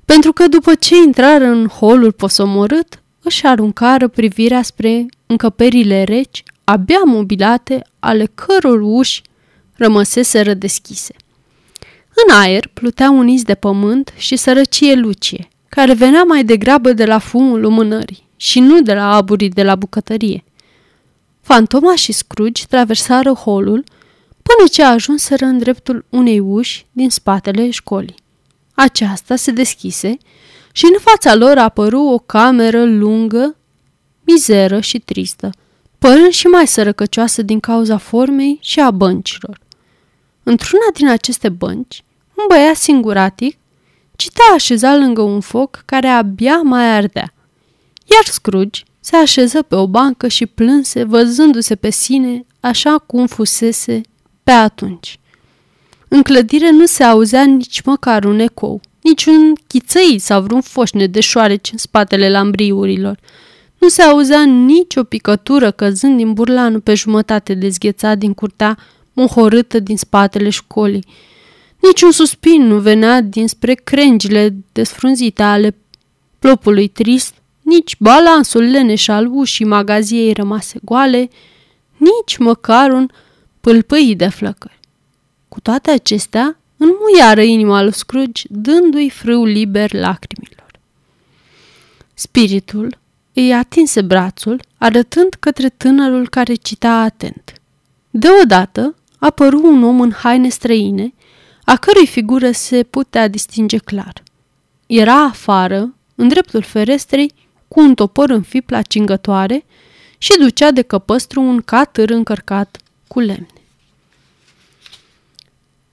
pentru 0.06 0.34
că 0.34 0.48
după 0.48 0.76
ce 0.76 0.96
intrară 0.96 1.46
în 1.46 1.68
holul 1.68 2.12
posomorât, 2.12 3.02
își 3.22 3.46
aruncară 3.46 4.08
privirea 4.08 4.62
spre 4.62 5.06
încăperile 5.26 6.04
reci, 6.04 6.44
abia 6.64 7.02
mobilate, 7.06 7.82
ale 8.00 8.30
căror 8.36 8.80
uși 8.82 9.22
rămăseseră 9.76 10.54
deschise. 10.54 11.14
În 12.28 12.36
aer 12.36 12.68
plutea 12.74 13.10
un 13.10 13.28
iz 13.28 13.44
de 13.44 13.56
pământ 13.56 14.14
și 14.18 14.36
sărăcie 14.36 14.94
lucie, 14.94 15.49
care 15.70 15.94
venea 15.94 16.24
mai 16.24 16.44
degrabă 16.44 16.94
de 16.94 17.06
la 17.06 17.18
fumul 17.18 17.60
lumânării 17.60 18.28
și 18.36 18.60
nu 18.60 18.82
de 18.82 18.94
la 18.94 19.14
aburii 19.16 19.50
de 19.50 19.64
la 19.64 19.76
bucătărie. 19.76 20.44
Fantoma 21.42 21.96
și 21.96 22.12
Scrooge 22.12 22.64
traversară 22.70 23.32
holul 23.32 23.84
până 24.42 24.68
ce 24.72 24.84
ajunseră 24.84 25.46
în 25.46 25.58
dreptul 25.58 26.06
unei 26.10 26.40
uși 26.40 26.86
din 26.92 27.10
spatele 27.10 27.70
școlii. 27.70 28.16
Aceasta 28.74 29.36
se 29.36 29.52
deschise 29.52 30.18
și 30.72 30.86
în 30.86 31.00
fața 31.00 31.36
lor 31.36 31.58
apăru 31.58 32.02
o 32.02 32.18
cameră 32.18 32.84
lungă, 32.86 33.56
mizeră 34.26 34.80
și 34.80 35.00
tristă, 35.00 35.50
părând 36.00 36.32
și 36.32 36.48
mai 36.48 36.68
sărăcăcioasă 36.68 37.42
din 37.42 37.60
cauza 37.60 37.98
formei 37.98 38.58
și 38.62 38.80
a 38.80 38.92
băncilor. 38.92 39.60
Într-una 40.44 40.86
din 40.94 41.10
aceste 41.10 41.50
bănci, 41.50 42.04
un 42.36 42.44
băiat 42.48 42.76
singuratic 42.76 43.58
citea 44.20 44.54
așezat 44.54 44.98
lângă 44.98 45.22
un 45.22 45.40
foc 45.40 45.82
care 45.86 46.08
abia 46.08 46.62
mai 46.64 46.96
ardea, 46.96 47.34
iar 48.06 48.26
Scrooge 48.26 48.82
se 49.00 49.16
așeză 49.16 49.62
pe 49.62 49.76
o 49.76 49.88
bancă 49.88 50.28
și 50.28 50.46
plânse 50.46 51.04
văzându-se 51.04 51.76
pe 51.76 51.90
sine 51.90 52.46
așa 52.60 52.98
cum 52.98 53.28
fusese 53.28 54.02
pe 54.44 54.52
atunci. 54.52 55.20
În 56.08 56.22
clădire 56.22 56.72
nu 56.72 56.86
se 56.86 57.04
auzea 57.04 57.44
nici 57.44 57.82
măcar 57.82 58.26
un 58.26 58.40
ecou, 58.40 58.82
nici 59.02 59.26
un 59.26 59.54
chițăi 59.68 60.20
sau 60.20 60.42
vreun 60.42 60.62
foșne 60.62 61.08
de 61.08 61.20
șoareci 61.20 61.72
în 61.72 61.78
spatele 61.78 62.30
lambriurilor. 62.30 63.20
Nu 63.78 63.88
se 63.88 64.02
auzea 64.02 64.44
nici 64.44 64.96
o 64.96 65.04
picătură 65.04 65.72
căzând 65.72 66.18
din 66.18 66.34
burlanul 66.34 66.80
pe 66.80 66.94
jumătate 66.94 67.54
dezghețat 67.54 68.18
din 68.18 68.34
curtea 68.34 68.78
mohorâtă 69.14 69.80
din 69.80 69.98
spatele 69.98 70.50
școlii. 70.50 71.06
Nici 71.80 72.02
un 72.02 72.12
suspin 72.12 72.68
nu 72.68 72.80
venea 72.80 73.22
dinspre 73.22 73.74
crengile 73.74 74.56
desfrunzite 74.72 75.44
ale 75.44 75.76
plopului 76.40 76.88
trist, 76.88 77.34
nici 77.62 77.96
balansul 78.00 78.64
leneș 78.64 79.08
al 79.08 79.28
ușii 79.32 79.66
magaziei 79.66 80.34
rămase 80.34 80.80
goale, 80.84 81.30
nici 81.98 82.38
măcar 82.38 82.92
un 82.92 83.10
pâlpâi 83.62 84.16
de 84.16 84.28
flăcări. 84.28 84.80
Cu 85.48 85.60
toate 85.62 85.92
acestea, 85.92 86.60
înmuiară 86.78 87.42
inima 87.42 87.82
lui 87.84 87.94
Scrooge, 87.94 88.44
dându-i 88.50 89.10
frâu 89.10 89.46
liber 89.46 89.94
lacrimilor. 89.94 90.72
Spiritul 92.14 92.98
îi 93.34 93.54
atinse 93.54 94.02
brațul, 94.02 94.62
arătând 94.78 95.34
către 95.40 95.70
tânărul 95.70 96.30
care 96.30 96.54
cita 96.54 96.92
atent. 96.92 97.54
Deodată 98.10 98.96
apăru 99.20 99.62
un 99.64 99.84
om 99.84 100.02
în 100.02 100.12
haine 100.12 100.50
străine, 100.50 101.14
a 101.70 101.76
cărui 101.76 102.08
figură 102.08 102.52
se 102.52 102.84
putea 102.84 103.28
distinge 103.28 103.78
clar. 103.78 104.24
Era 104.88 105.24
afară, 105.24 105.94
în 106.16 106.28
dreptul 106.28 106.62
ferestrei, 106.62 107.34
cu 107.68 107.80
un 107.80 107.96
topor 107.96 108.30
în 108.30 108.42
fip 108.42 108.70
la 108.70 108.82
cingătoare 108.82 109.66
și 110.18 110.38
ducea 110.40 110.72
de 110.72 110.82
căpăstru 110.82 111.42
un 111.42 111.62
catâr 111.62 112.10
încărcat 112.10 112.78
cu 113.08 113.20
lemne. 113.20 113.48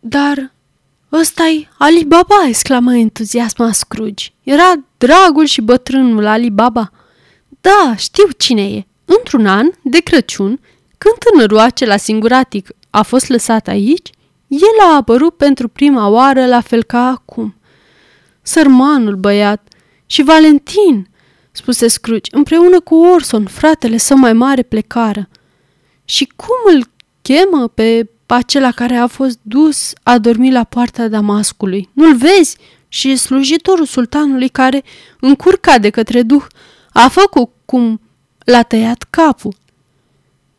Dar 0.00 0.52
ăsta-i 1.12 1.68
Ali 1.78 2.04
Baba!" 2.04 2.46
exclamă 2.48 2.96
entuziasma 2.96 3.72
Scrooge. 3.72 4.26
Era 4.42 4.72
dragul 4.98 5.44
și 5.44 5.60
bătrânul 5.60 6.26
Ali 6.26 6.50
Baba. 6.50 6.92
Da, 7.60 7.94
știu 7.96 8.28
cine 8.36 8.70
e. 8.70 8.86
Într-un 9.04 9.46
an, 9.46 9.70
de 9.82 9.98
Crăciun, 9.98 10.60
când 10.98 11.14
tânărul 11.18 11.58
acela 11.58 11.96
singuratic 11.96 12.68
a 12.90 13.02
fost 13.02 13.28
lăsat 13.28 13.68
aici, 13.68 14.10
el 14.46 14.88
a 14.90 14.94
apărut 14.94 15.36
pentru 15.36 15.68
prima 15.68 16.08
oară 16.08 16.46
la 16.46 16.60
fel 16.60 16.82
ca 16.82 17.06
acum. 17.06 17.54
Sărmanul 18.42 19.16
băiat 19.16 19.68
și 20.06 20.22
Valentin, 20.22 21.08
spuse 21.50 21.88
Scrooge, 21.88 22.30
împreună 22.36 22.80
cu 22.80 22.94
Orson, 22.94 23.46
fratele 23.46 23.96
său 23.96 24.16
mai 24.16 24.32
mare, 24.32 24.62
plecară. 24.62 25.28
Și 26.04 26.32
cum 26.36 26.74
îl 26.74 26.86
chemă 27.22 27.68
pe 27.68 28.10
acela 28.26 28.70
care 28.70 28.94
a 28.94 29.06
fost 29.06 29.38
dus 29.42 29.92
a 30.02 30.18
dormi 30.18 30.52
la 30.52 30.64
poarta 30.64 31.08
Damascului? 31.08 31.88
Nu-l 31.92 32.16
vezi? 32.16 32.56
Și 32.88 33.10
e 33.10 33.16
slujitorul 33.16 33.86
sultanului 33.86 34.48
care, 34.48 34.82
încurcat 35.20 35.80
de 35.80 35.90
către 35.90 36.22
duh, 36.22 36.44
a 36.92 37.08
făcut 37.08 37.50
cum 37.64 38.00
l-a 38.38 38.62
tăiat 38.62 39.06
capul. 39.10 39.54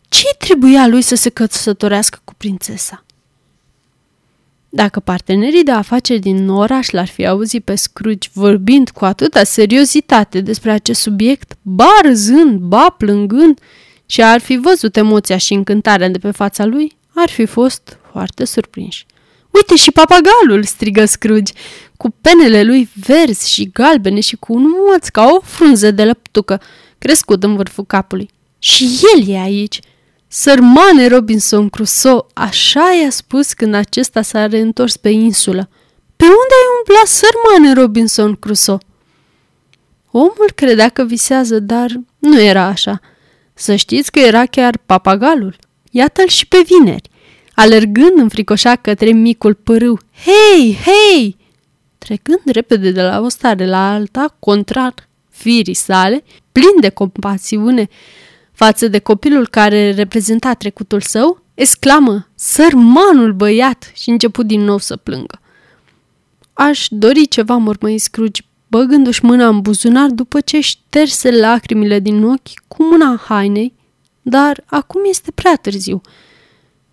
Ce 0.10 0.28
trebuia 0.38 0.88
lui 0.88 1.02
să 1.02 1.16
se 1.16 1.30
căsătorească 1.30 2.20
cu 2.24 2.34
prințesa? 2.38 3.06
Dacă 4.84 5.00
partenerii 5.00 5.64
de 5.64 5.72
afaceri 5.72 6.20
din 6.20 6.50
oraș 6.50 6.90
l-ar 6.90 7.08
fi 7.08 7.28
auzit 7.28 7.64
pe 7.64 7.76
Scrooge 7.76 8.30
vorbind 8.34 8.90
cu 8.90 9.06
atâta 9.06 9.44
seriozitate 9.44 10.42
despre 10.42 10.72
acest 10.72 11.02
subiect, 11.02 11.54
ba 11.62 12.00
râzând, 12.02 12.60
ba 12.60 12.96
plângând, 12.98 13.60
și 14.06 14.24
ar 14.24 14.40
fi 14.40 14.58
văzut 14.58 14.96
emoția 14.96 15.38
și 15.38 15.54
încântarea 15.54 16.10
de 16.10 16.18
pe 16.18 16.32
fața 16.32 16.66
lui, 16.66 16.98
ar 17.16 17.30
fi 17.30 17.46
fost 17.46 18.00
foarte 18.12 18.46
surprinși. 18.46 19.06
Uite 19.52 19.76
și 19.76 19.92
papagalul!" 19.92 20.64
strigă 20.64 21.06
Scrooge, 21.06 21.54
cu 21.98 22.16
penele 22.22 22.64
lui 22.64 22.90
verzi 23.06 23.54
și 23.54 23.70
galbene 23.74 24.20
și 24.20 24.36
cu 24.36 24.54
un 24.54 24.66
moț 24.88 25.08
ca 25.08 25.30
o 25.38 25.40
frunză 25.44 25.92
de 25.92 26.04
lăptucă 26.04 26.62
crescut 26.98 27.44
în 27.44 27.56
vârful 27.56 27.86
capului. 27.86 28.30
Și 28.60 29.00
el 29.16 29.30
e 29.30 29.38
aici!" 29.38 29.80
Sărmane 30.40 31.08
Robinson 31.08 31.70
Crusoe, 31.70 32.26
așa 32.34 33.00
i-a 33.02 33.10
spus 33.10 33.54
când 33.54 33.74
acesta 33.74 34.22
s-a 34.22 34.48
reîntors 34.48 34.98
pe 34.98 35.10
insulă. 35.10 35.70
Pe 36.16 36.24
unde 36.24 36.54
ai 36.60 36.68
umblat, 36.78 37.08
sărmane 37.08 37.82
Robinson 37.82 38.36
Crusoe? 38.36 38.78
Omul 40.12 40.52
credea 40.56 40.90
că 40.90 41.04
visează, 41.04 41.60
dar 41.60 41.92
nu 42.20 42.42
era 42.42 42.64
așa. 42.64 43.00
Să 43.54 43.76
știți 43.76 44.12
că 44.12 44.20
era 44.20 44.46
chiar 44.46 44.78
papagalul. 44.86 45.56
Iată-l 45.92 46.28
și 46.28 46.48
pe 46.48 46.66
vineri, 46.66 47.10
alergând 47.54 48.18
înfricoșa 48.18 48.76
către 48.76 49.12
micul 49.12 49.54
pârâu. 49.54 50.00
Hei, 50.24 50.78
hei! 50.86 51.38
Trecând 51.98 52.42
repede 52.46 52.92
de 52.92 53.02
la 53.02 53.22
o 53.22 53.30
stare 53.30 53.68
la 53.68 53.94
alta, 53.94 54.36
contrar 54.40 54.94
firii 55.30 55.74
sale, 55.74 56.24
plin 56.52 56.80
de 56.80 56.90
compasiune, 56.90 57.88
față 58.58 58.88
de 58.88 59.00
copilul 59.00 59.48
care 59.48 59.92
reprezenta 59.92 60.54
trecutul 60.54 61.02
său, 61.02 61.44
exclamă, 61.54 62.28
sărmanul 62.36 63.34
băiat 63.34 63.92
și 63.96 64.10
început 64.10 64.46
din 64.46 64.62
nou 64.62 64.78
să 64.78 64.96
plângă. 64.96 65.40
Aș 66.54 66.88
dori 66.90 67.28
ceva, 67.28 67.56
mormăi 67.56 67.98
Scrooge, 67.98 68.42
băgându-și 68.68 69.26
mâna 69.26 69.48
în 69.48 69.62
buzunar 69.62 70.10
după 70.10 70.42
ce 70.42 70.60
șterse 70.60 71.32
lacrimile 71.32 72.00
din 72.00 72.24
ochi 72.24 72.68
cu 72.68 72.84
mâna 72.84 73.22
hainei, 73.28 73.74
dar 74.22 74.64
acum 74.66 75.02
este 75.06 75.32
prea 75.32 75.56
târziu. 75.56 76.02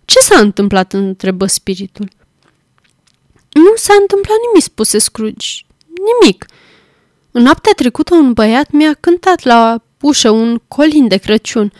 Ce 0.05 0.19
s-a 0.19 0.39
întâmplat? 0.39 0.93
întrebă 0.93 1.45
spiritul. 1.45 2.07
Nu 3.53 3.73
s-a 3.75 3.93
întâmplat 3.99 4.37
nimic, 4.47 4.63
spuse 4.63 4.97
Scrooge. 4.97 5.47
Nimic. 5.87 6.45
În 7.31 7.41
noaptea 7.41 7.71
trecută 7.75 8.15
un 8.15 8.33
băiat 8.33 8.71
mi-a 8.71 8.93
cântat 8.93 9.43
la 9.43 9.84
ușă 10.05 10.29
un 10.29 10.61
colin 10.67 11.07
de 11.07 11.17
Crăciun. 11.17 11.71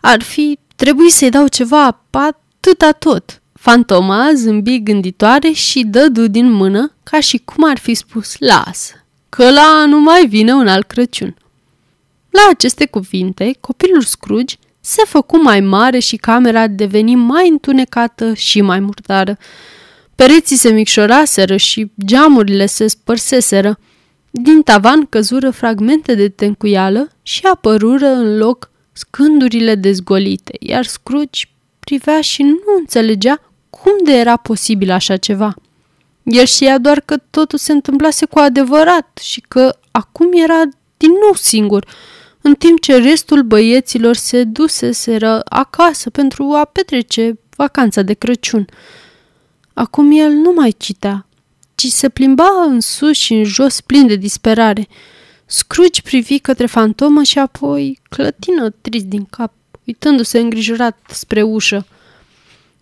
Ar 0.00 0.22
fi 0.22 0.58
trebuit 0.76 1.12
să-i 1.12 1.30
dau 1.30 1.46
ceva, 1.46 2.00
atâta 2.10 2.92
tot. 2.92 3.42
Fantoma 3.52 4.30
zâmbi 4.34 4.82
gânditoare 4.82 5.50
și 5.50 5.84
dădu 5.84 6.26
din 6.26 6.50
mână, 6.50 6.92
ca 7.02 7.20
și 7.20 7.40
cum 7.44 7.64
ar 7.68 7.78
fi 7.78 7.94
spus, 7.94 8.34
lasă, 8.38 9.04
că 9.28 9.50
la 9.50 9.84
nu 9.86 10.00
mai 10.00 10.26
vine 10.26 10.52
un 10.52 10.68
alt 10.68 10.86
Crăciun. 10.86 11.36
La 12.30 12.40
aceste 12.50 12.86
cuvinte, 12.86 13.56
copilul 13.60 14.02
Scrooge 14.02 14.54
se 14.80 15.02
făcu 15.06 15.42
mai 15.42 15.60
mare 15.60 15.98
și 15.98 16.16
camera 16.16 16.66
deveni 16.66 17.14
mai 17.14 17.48
întunecată 17.48 18.34
și 18.34 18.60
mai 18.60 18.80
murdară. 18.80 19.36
Pereții 20.14 20.56
se 20.56 20.70
micșoraseră 20.70 21.56
și 21.56 21.90
geamurile 22.04 22.66
se 22.66 22.86
spărseseră. 22.86 23.78
Din 24.40 24.62
tavan 24.62 25.06
căzură 25.06 25.50
fragmente 25.50 26.14
de 26.14 26.28
tencuială 26.28 27.08
și 27.22 27.46
apărură 27.46 28.06
în 28.06 28.38
loc 28.38 28.70
scândurile 28.92 29.74
dezgolite, 29.74 30.56
iar 30.60 30.84
Scrooge 30.84 31.44
privea 31.78 32.20
și 32.20 32.42
nu 32.42 32.74
înțelegea 32.78 33.40
cum 33.70 33.92
de 34.04 34.12
era 34.12 34.36
posibil 34.36 34.90
așa 34.90 35.16
ceva. 35.16 35.54
El 36.22 36.44
știa 36.44 36.78
doar 36.78 37.00
că 37.00 37.16
totul 37.30 37.58
se 37.58 37.72
întâmplase 37.72 38.26
cu 38.26 38.38
adevărat 38.38 39.18
și 39.22 39.40
că 39.48 39.78
acum 39.90 40.32
era 40.32 40.62
din 40.96 41.10
nou 41.10 41.34
singur, 41.34 41.86
în 42.40 42.54
timp 42.54 42.80
ce 42.80 42.96
restul 42.96 43.42
băieților 43.42 44.14
se 44.14 44.44
duseseră 44.44 45.40
acasă 45.44 46.10
pentru 46.10 46.44
a 46.44 46.64
petrece 46.64 47.38
vacanța 47.56 48.02
de 48.02 48.14
Crăciun. 48.14 48.64
Acum 49.74 50.10
el 50.12 50.30
nu 50.30 50.52
mai 50.56 50.74
citea, 50.78 51.26
ci 51.78 51.86
se 51.86 52.08
plimba 52.08 52.64
în 52.66 52.80
sus 52.80 53.16
și 53.16 53.32
în 53.32 53.44
jos 53.44 53.80
plin 53.80 54.06
de 54.06 54.16
disperare. 54.16 54.88
Scrooge 55.46 56.02
privi 56.02 56.38
către 56.38 56.66
fantomă 56.66 57.22
și 57.22 57.38
apoi 57.38 58.00
clătină 58.08 58.70
trist 58.70 59.04
din 59.04 59.24
cap, 59.30 59.52
uitându-se 59.84 60.38
îngrijorat 60.38 60.98
spre 61.10 61.42
ușă. 61.42 61.86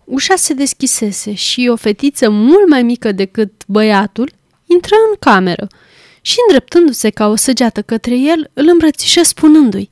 Ușa 0.03 0.35
se 0.35 0.53
deschisese 0.53 1.33
și 1.33 1.67
o 1.71 1.75
fetiță 1.75 2.29
mult 2.29 2.67
mai 2.69 2.83
mică 2.83 3.11
decât 3.11 3.51
băiatul 3.67 4.31
intră 4.65 4.95
în 5.09 5.15
cameră 5.19 5.67
și, 6.21 6.35
îndreptându-se 6.47 7.09
ca 7.09 7.27
o 7.27 7.35
săgeată 7.35 7.81
către 7.81 8.17
el, 8.17 8.49
îl 8.53 8.67
îmbrățișă 8.67 9.23
spunându-i 9.23 9.89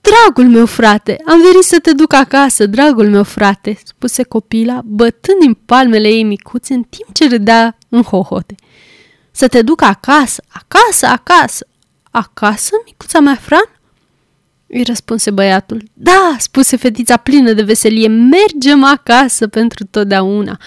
Dragul 0.00 0.52
meu 0.52 0.66
frate, 0.66 1.16
am 1.26 1.40
venit 1.40 1.62
să 1.62 1.78
te 1.78 1.92
duc 1.92 2.12
acasă, 2.12 2.66
dragul 2.66 3.08
meu 3.08 3.22
frate, 3.22 3.78
spuse 3.84 4.22
copila, 4.22 4.80
bătând 4.84 5.38
din 5.40 5.54
palmele 5.54 6.08
ei 6.08 6.22
micuțe 6.22 6.74
în 6.74 6.82
timp 6.82 7.12
ce 7.12 7.28
râdea 7.28 7.76
în 7.92 8.02
hohote. 8.02 8.54
Să 9.30 9.48
te 9.48 9.62
duc 9.62 9.82
acasă, 9.82 10.42
acasă, 10.48 11.06
acasă. 11.06 11.66
Acasă, 12.10 12.70
micuța 12.84 13.20
mea, 13.20 13.34
Fran? 13.34 13.70
Îi 14.66 14.82
răspunse 14.82 15.30
băiatul. 15.30 15.82
Da, 15.92 16.36
spuse 16.38 16.76
fetița 16.76 17.16
plină 17.16 17.52
de 17.52 17.62
veselie, 17.62 18.08
mergem 18.08 18.84
acasă 18.84 19.48
pentru 19.48 19.84
totdeauna. 19.84 20.58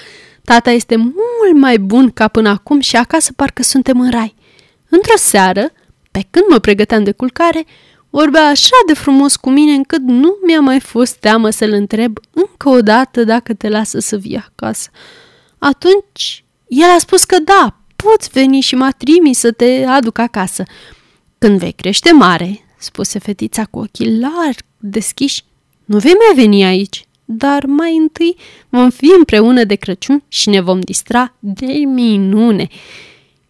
Tata 0.44 0.72
este 0.72 0.96
mult 0.96 1.60
mai 1.60 1.78
bun 1.78 2.12
ca 2.12 2.28
până 2.28 2.50
acum 2.50 2.80
și 2.80 2.96
acasă 2.96 3.34
parcă 3.36 3.64
suntem 3.64 4.00
în 4.00 4.12
rai. 4.12 4.36
Într-o 4.90 5.18
seară, 5.18 5.72
pe 6.12 6.26
când 6.30 6.46
mă 6.50 6.60
pregăteam 6.60 7.04
de 7.04 7.12
culcare, 7.12 7.66
vorbea 8.10 8.48
așa 8.48 8.76
de 8.88 8.94
frumos 8.94 9.36
cu 9.36 9.50
mine 9.50 9.74
încât 9.74 10.02
nu 10.02 10.38
mi-a 10.46 10.60
mai 10.60 10.80
fost 10.80 11.16
teamă 11.16 11.50
să-l 11.50 11.72
întreb 11.72 12.18
încă 12.34 12.70
o 12.70 12.82
dată 12.82 13.24
dacă 13.24 13.54
te 13.54 13.70
lasă 13.70 14.00
să 14.00 14.18
vii 14.18 14.38
acasă. 14.38 14.90
Atunci 15.58 16.45
el 16.76 16.90
a 16.96 16.98
spus 16.98 17.24
că 17.24 17.38
da, 17.40 17.78
poți 17.96 18.30
veni 18.30 18.60
și 18.62 18.76
m-a 18.76 18.92
trimis 18.92 19.38
să 19.38 19.52
te 19.52 19.86
aduc 19.88 20.18
acasă. 20.18 20.64
Când 21.38 21.60
vei 21.60 21.72
crește 21.72 22.12
mare, 22.12 22.66
spuse 22.78 23.20
fetița 23.20 23.66
cu 23.66 23.80
ochii 23.80 24.20
larg 24.20 24.58
deschiși, 24.78 25.44
nu 25.86 25.98
vei 25.98 26.14
mai 26.14 26.44
veni 26.44 26.64
aici, 26.64 27.06
dar 27.26 27.66
mai 27.66 27.96
întâi 27.96 28.36
vom 28.70 28.90
fi 28.90 29.14
împreună 29.18 29.64
de 29.64 29.76
Crăciun 29.76 30.24
și 30.28 30.50
ne 30.50 30.62
vom 30.62 30.80
distra 30.80 31.34
de 31.40 31.74
minune. 31.86 32.68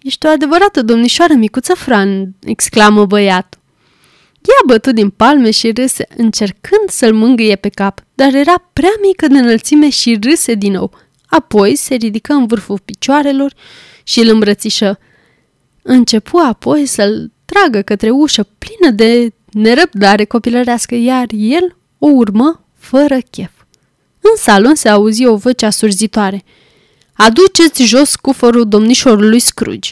Ești 0.01 0.25
o 0.25 0.29
adevărată 0.29 0.81
domnișoară, 0.81 1.33
micuță 1.33 1.73
Fran, 1.73 2.35
exclamă 2.43 3.05
băiatul. 3.05 3.59
Ea 4.41 4.61
bătu 4.65 4.91
din 4.91 5.09
palme 5.09 5.51
și 5.51 5.71
râse, 5.71 6.07
încercând 6.17 6.89
să-l 6.89 7.13
mângâie 7.13 7.55
pe 7.55 7.69
cap, 7.69 8.03
dar 8.15 8.33
era 8.33 8.69
prea 8.73 8.93
mică 9.01 9.27
de 9.27 9.37
înălțime 9.37 9.89
și 9.89 10.17
râse 10.21 10.53
din 10.53 10.71
nou. 10.71 10.91
Apoi 11.25 11.75
se 11.75 11.95
ridică 11.95 12.33
în 12.33 12.45
vârful 12.45 12.79
picioarelor 12.85 13.53
și 14.03 14.19
îl 14.19 14.27
îmbrățișă. 14.27 14.99
Începu 15.81 16.37
apoi 16.37 16.85
să-l 16.85 17.31
tragă 17.45 17.81
către 17.81 18.09
ușă 18.09 18.47
plină 18.57 18.91
de 18.91 19.33
nerăbdare 19.51 20.25
copilărească, 20.25 20.95
iar 20.95 21.25
el 21.35 21.75
o 21.99 22.07
urmă 22.07 22.65
fără 22.77 23.17
chef. 23.31 23.51
În 24.19 24.35
salon 24.37 24.75
se 24.75 24.89
auzi 24.89 25.25
o 25.25 25.35
voce 25.35 25.65
asurzitoare. 25.65 26.43
Aduceți 27.13 27.83
jos 27.83 28.15
cufărul 28.15 28.67
domnișorului 28.67 29.39
Scrooge. 29.39 29.91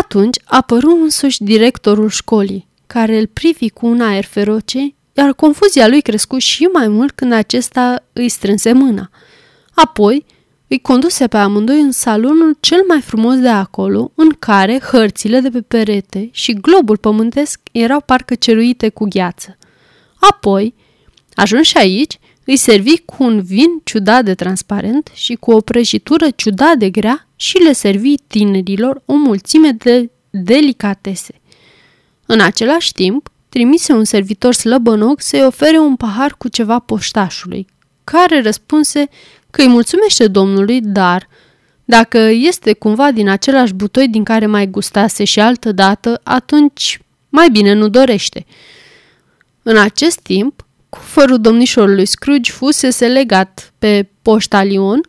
Atunci 0.00 0.36
apăru 0.44 0.98
însuși 1.02 1.42
directorul 1.42 2.08
școlii, 2.08 2.68
care 2.86 3.18
îl 3.18 3.26
privi 3.26 3.70
cu 3.70 3.86
un 3.86 4.00
aer 4.00 4.24
feroce, 4.24 4.94
iar 5.12 5.32
confuzia 5.32 5.88
lui 5.88 6.00
crescu 6.00 6.38
și 6.38 6.62
mai 6.62 6.88
mult 6.88 7.10
când 7.10 7.32
acesta 7.32 8.04
îi 8.12 8.28
strânse 8.28 8.72
mâna. 8.72 9.10
Apoi 9.76 10.24
îi 10.68 10.80
conduse 10.80 11.26
pe 11.26 11.36
amândoi 11.36 11.80
în 11.80 11.92
salonul 11.92 12.56
cel 12.60 12.84
mai 12.88 13.00
frumos 13.00 13.38
de 13.38 13.48
acolo, 13.48 14.12
în 14.14 14.30
care 14.38 14.80
hărțile 14.80 15.40
de 15.40 15.50
pe 15.50 15.60
perete 15.60 16.28
și 16.32 16.52
globul 16.52 16.96
pământesc 16.96 17.60
erau 17.72 18.00
parcă 18.00 18.34
ceruite 18.34 18.88
cu 18.88 19.06
gheață. 19.08 19.58
Apoi, 20.16 20.74
ajuns 21.34 21.66
și 21.66 21.76
aici, 21.76 22.18
îi 22.44 22.56
servi 22.56 22.98
cu 22.98 23.24
un 23.24 23.42
vin 23.42 23.80
ciudat 23.84 24.24
de 24.24 24.34
transparent 24.34 25.10
și 25.14 25.34
cu 25.34 25.50
o 25.50 25.60
prăjitură 25.60 26.30
ciudat 26.30 26.76
de 26.76 26.90
grea 26.90 27.28
și 27.36 27.56
le 27.58 27.72
servi 27.72 28.14
tinerilor 28.26 29.02
o 29.04 29.14
mulțime 29.14 29.70
de 29.70 30.10
delicatese. 30.30 31.40
În 32.26 32.40
același 32.40 32.92
timp, 32.92 33.30
trimise 33.48 33.92
un 33.92 34.04
servitor 34.04 34.54
slăbănoc 34.54 35.20
să-i 35.20 35.44
ofere 35.44 35.78
un 35.78 35.96
pahar 35.96 36.34
cu 36.38 36.48
ceva 36.48 36.78
poștașului, 36.78 37.66
care 38.04 38.42
răspunse 38.42 39.08
că 39.50 39.60
îi 39.60 39.68
mulțumește 39.68 40.26
domnului, 40.26 40.80
dar 40.80 41.28
dacă 41.84 42.18
este 42.18 42.72
cumva 42.72 43.10
din 43.10 43.28
același 43.28 43.74
butoi 43.74 44.08
din 44.08 44.24
care 44.24 44.46
mai 44.46 44.66
gustase 44.66 45.24
și 45.24 45.40
altă 45.40 45.72
dată, 45.72 46.20
atunci 46.22 47.00
mai 47.28 47.48
bine 47.50 47.72
nu 47.72 47.88
dorește. 47.88 48.46
În 49.62 49.76
acest 49.76 50.20
timp, 50.20 50.66
cufărul 50.88 51.40
domnișorului 51.40 52.06
Scrooge 52.06 52.52
fusese 52.52 53.06
legat 53.06 53.72
pe 53.78 54.08
poștalion, 54.22 55.00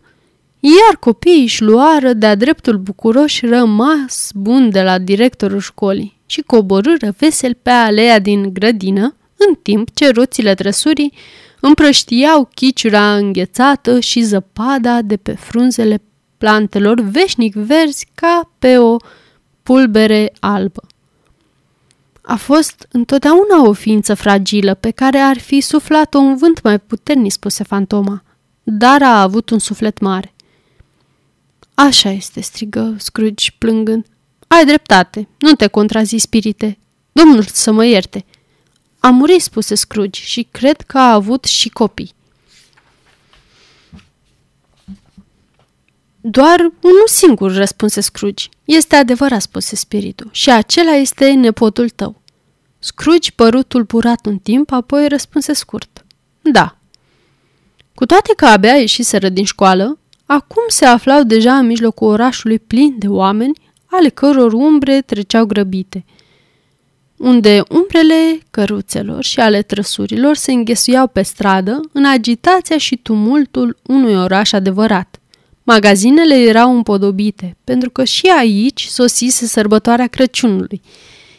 iar 0.59 0.97
copiii 0.99 1.41
își 1.41 1.63
luară 1.63 2.13
de-a 2.13 2.35
dreptul 2.35 2.77
bucuroși 2.77 3.45
rămas 3.45 4.29
bun 4.33 4.69
de 4.69 4.81
la 4.81 4.97
directorul 4.97 5.59
școlii 5.59 6.19
și 6.25 6.41
coborâră 6.41 7.13
vesel 7.17 7.57
pe 7.61 7.69
alea 7.69 8.19
din 8.19 8.53
grădină, 8.53 9.15
în 9.37 9.55
timp 9.55 9.89
ce 9.93 10.09
roțile 10.09 10.53
trăsurii 10.53 11.13
împrăștiau 11.59 12.49
chiciura 12.53 13.15
înghețată 13.15 13.99
și 13.99 14.21
zăpada 14.21 15.01
de 15.01 15.17
pe 15.17 15.33
frunzele 15.33 16.01
plantelor 16.37 17.01
veșnic 17.01 17.53
verzi 17.53 18.07
ca 18.15 18.51
pe 18.59 18.77
o 18.77 18.95
pulbere 19.63 20.33
albă. 20.39 20.81
A 22.21 22.35
fost 22.35 22.87
întotdeauna 22.91 23.67
o 23.67 23.73
ființă 23.73 24.13
fragilă 24.13 24.73
pe 24.73 24.91
care 24.91 25.17
ar 25.17 25.37
fi 25.39 25.61
suflat 25.61 26.13
un 26.13 26.35
vânt 26.35 26.61
mai 26.63 26.79
puternic, 26.79 27.31
spuse 27.31 27.63
fantoma, 27.63 28.23
dar 28.63 29.01
a 29.01 29.21
avut 29.21 29.49
un 29.49 29.59
suflet 29.59 29.99
mare. 29.99 30.33
Așa 31.73 32.09
este, 32.09 32.41
strigă 32.41 32.95
Scrooge 32.97 33.51
plângând. 33.57 34.05
Ai 34.47 34.65
dreptate, 34.65 35.27
nu 35.39 35.51
te 35.51 35.67
contrazi, 35.67 36.17
spirite. 36.17 36.77
Domnul 37.11 37.43
să 37.43 37.71
mă 37.71 37.85
ierte. 37.85 38.25
A 38.99 39.09
murit, 39.09 39.41
spuse 39.41 39.75
Scrooge, 39.75 40.21
și 40.21 40.47
cred 40.51 40.81
că 40.81 40.97
a 40.97 41.13
avut 41.13 41.43
și 41.43 41.69
copii. 41.69 42.15
Doar 46.21 46.59
unul 46.59 47.07
singur, 47.07 47.53
răspunse 47.53 48.01
Scrooge. 48.01 48.47
Este 48.63 48.95
adevărat, 48.95 49.41
spuse 49.41 49.75
spiritul, 49.75 50.29
și 50.31 50.51
acela 50.51 50.91
este 50.91 51.31
nepotul 51.31 51.89
tău. 51.89 52.21
Scrooge 52.79 53.31
păru 53.31 53.63
tulburat 53.63 54.25
un 54.25 54.37
timp, 54.37 54.71
apoi 54.71 55.07
răspunse 55.07 55.53
scurt. 55.53 56.05
Da. 56.41 56.77
Cu 57.95 58.05
toate 58.05 58.33
că 58.35 58.45
abia 58.45 58.75
ieșiseră 58.75 59.29
din 59.29 59.45
școală, 59.45 59.99
acum 60.25 60.63
se 60.67 60.85
aflau 60.85 61.23
deja 61.23 61.57
în 61.57 61.65
mijlocul 61.65 62.07
orașului 62.07 62.59
plin 62.59 62.95
de 62.97 63.07
oameni, 63.07 63.59
ale 63.85 64.09
căror 64.09 64.53
umbre 64.53 65.01
treceau 65.01 65.45
grăbite– 65.45 66.05
unde 67.17 67.63
umbrele 67.69 68.39
căruțelor 68.51 69.23
și 69.23 69.39
ale 69.39 69.61
trăsurilor 69.61 70.35
se 70.35 70.51
înghesuiau 70.51 71.07
pe 71.07 71.21
stradă 71.21 71.79
în 71.91 72.05
agitația 72.05 72.77
și 72.77 72.97
tumultul 72.97 73.77
unui 73.83 74.15
oraș 74.15 74.51
adevărat. 74.51 75.19
Magazinele 75.63 76.35
erau 76.35 76.75
împodobite, 76.75 77.57
pentru 77.63 77.89
că 77.89 78.03
și 78.03 78.27
aici 78.37 78.85
sosise 78.85 79.45
sărbătoarea 79.45 80.07
Crăciunului, 80.07 80.81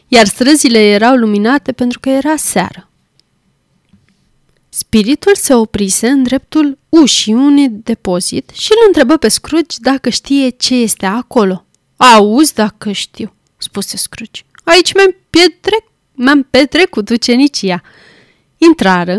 iar 0.08 0.26
străzile 0.26 0.78
erau 0.78 1.14
luminate 1.14 1.72
pentru 1.72 2.00
că 2.00 2.08
era 2.08 2.36
seară. 2.36 2.88
Spiritul 4.68 5.34
se 5.34 5.54
oprise 5.54 6.08
în 6.08 6.22
dreptul 6.22 6.78
ușii 6.88 7.34
unui 7.34 7.68
depozit 7.68 8.50
și 8.54 8.68
îl 8.70 8.86
întrebă 8.86 9.16
pe 9.16 9.28
Scrooge 9.28 9.76
dacă 9.80 10.08
știe 10.08 10.48
ce 10.48 10.74
este 10.74 11.06
acolo. 11.06 11.64
Auzi 11.96 12.54
dacă 12.54 12.92
știu, 12.92 13.34
spuse 13.56 13.96
Scrooge. 13.96 14.42
Aici 14.68 14.94
mi-am, 14.94 15.16
pietrec, 15.30 15.82
mi-am 16.12 16.42
petrecut 16.50 17.08
ucenicia. 17.08 17.82
Intrară 18.58 19.18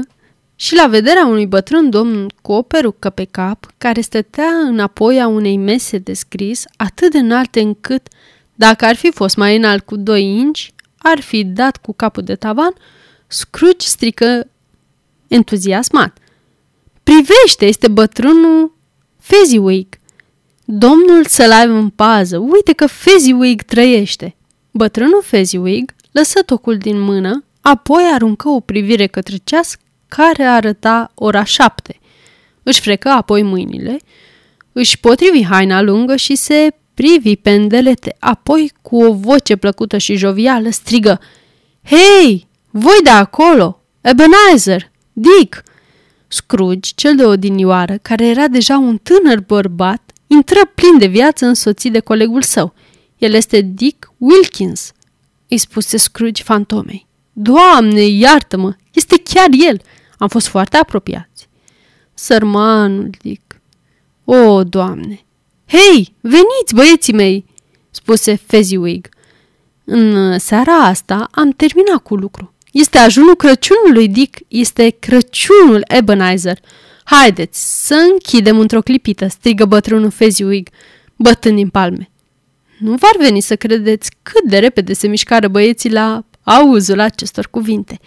și 0.56 0.76
la 0.76 0.88
vederea 0.88 1.26
unui 1.26 1.46
bătrân 1.46 1.90
domn 1.90 2.28
cu 2.42 2.52
o 2.52 2.62
perucă 2.62 3.10
pe 3.10 3.24
cap, 3.32 3.74
care 3.78 4.02
stătea 4.02 4.50
înapoi 4.50 5.22
a 5.22 5.28
unei 5.28 5.58
mese 5.58 5.98
de 5.98 6.14
scris 6.14 6.64
atât 6.76 7.12
de 7.12 7.18
înalte 7.18 7.60
încât, 7.60 8.08
dacă 8.56 8.86
ar 8.86 8.96
fi 8.96 9.12
fost 9.12 9.36
mai 9.36 9.56
înalt 9.56 9.86
cu 9.86 9.96
doi 9.96 10.24
inci, 10.24 10.74
ar 10.98 11.22
fi 11.22 11.44
dat 11.44 11.78
cu 11.78 11.94
capul 11.94 12.24
de 12.24 12.36
tavan, 12.36 12.74
Scrooge 13.28 13.88
strică 13.88 14.50
entuziasmat. 15.28 16.18
Privește, 17.04 17.66
este 17.66 17.88
bătrânul 17.88 18.76
Fezziwig. 19.20 19.88
Domnul 20.66 21.26
să-l 21.26 21.52
aibă 21.52 21.74
în 21.74 21.90
pază, 21.90 22.38
uite 22.38 22.74
că 22.74 22.88
Fezziwig 22.88 23.62
trăiește. 23.62 24.34
Bătrânul 24.72 25.22
Fezziwig 25.24 25.94
lăsă 26.12 26.42
tocul 26.42 26.78
din 26.78 27.00
mână, 27.00 27.44
apoi 27.62 28.04
aruncă 28.14 28.50
o 28.50 28.60
privire 28.60 29.08
către 29.08 29.36
ceas 29.44 29.76
care 30.08 30.44
arăta 30.44 31.12
ora 31.16 31.44
șapte. 31.44 32.00
Își 32.64 32.82
frecă 32.82 33.10
apoi 33.10 33.44
mâinile, 33.44 34.00
își 34.72 35.00
potrivi 35.00 35.44
haina 35.44 35.82
lungă 35.82 36.16
și 36.16 36.36
se 36.36 36.76
privi 36.94 37.36
pe 37.36 37.50
îndelete, 37.50 38.16
apoi 38.20 38.72
cu 38.82 39.04
o 39.04 39.14
voce 39.14 39.56
plăcută 39.56 39.98
și 39.98 40.16
jovială 40.16 40.70
strigă 40.70 41.20
Hei, 41.84 42.48
voi 42.70 43.00
de 43.04 43.10
acolo! 43.10 43.82
Ebenezer! 44.02 44.92
Dick!" 45.14 45.64
Scrooge, 46.28 46.92
cel 46.96 47.16
de 47.16 47.26
odinioară, 47.26 47.98
care 48.02 48.28
era 48.28 48.48
deja 48.48 48.78
un 48.78 48.98
tânăr 48.98 49.40
bărbat, 49.40 50.12
intră 50.28 50.60
plin 50.76 50.98
de 50.98 51.06
viață 51.06 51.46
însoțit 51.46 51.92
de 51.92 52.00
colegul 52.00 52.42
său– 52.42 52.74
el 53.20 53.34
este 53.34 53.62
Dick 53.62 54.12
Wilkins, 54.18 54.92
îi 55.48 55.58
spuse 55.58 55.98
Scrooge 55.98 56.44
fantomei. 56.44 57.08
Doamne, 57.34 58.02
iartă-mă, 58.02 58.76
este 58.94 59.22
chiar 59.24 59.48
el. 59.68 59.82
Am 60.18 60.28
fost 60.28 60.48
foarte 60.48 60.78
apropiați. 60.78 61.48
Sărmanul 62.14 63.10
Dick. 63.22 63.62
O, 64.26 64.64
Doamne! 64.64 65.24
Hei, 65.68 66.16
veniți, 66.22 66.74
băieții 66.76 67.14
mei, 67.14 67.46
spuse 67.90 68.36
Fezziwig. 68.36 69.10
În 69.84 70.40
seara 70.40 70.74
asta 70.74 71.28
am 71.32 71.50
terminat 71.50 71.98
cu 72.04 72.16
lucru. 72.16 72.54
Este 72.72 72.98
ajunul 72.98 73.36
Crăciunului, 73.36 74.08
Dick. 74.08 74.38
Este 74.48 74.90
Crăciunul, 74.90 75.84
Ebenezer. 75.88 76.60
Haideți 77.04 77.86
să 77.88 77.96
închidem 78.12 78.60
într-o 78.60 78.82
clipită, 78.82 79.28
strigă 79.28 79.66
bătrânul 79.66 80.10
Fezziwig, 80.10 80.70
bătând 81.16 81.56
din 81.56 81.70
palme. 81.70 82.10
Nu 82.80 82.96
v-ar 82.96 83.16
veni 83.18 83.40
să 83.40 83.56
credeți 83.56 84.12
cât 84.22 84.44
de 84.44 84.60
repede 84.60 84.94
se 84.94 85.08
mișcară 85.08 85.48
băieții 85.48 85.92
la 85.92 86.24
auzul 86.44 87.00
acestor 87.00 87.48
cuvinte. 87.48 88.00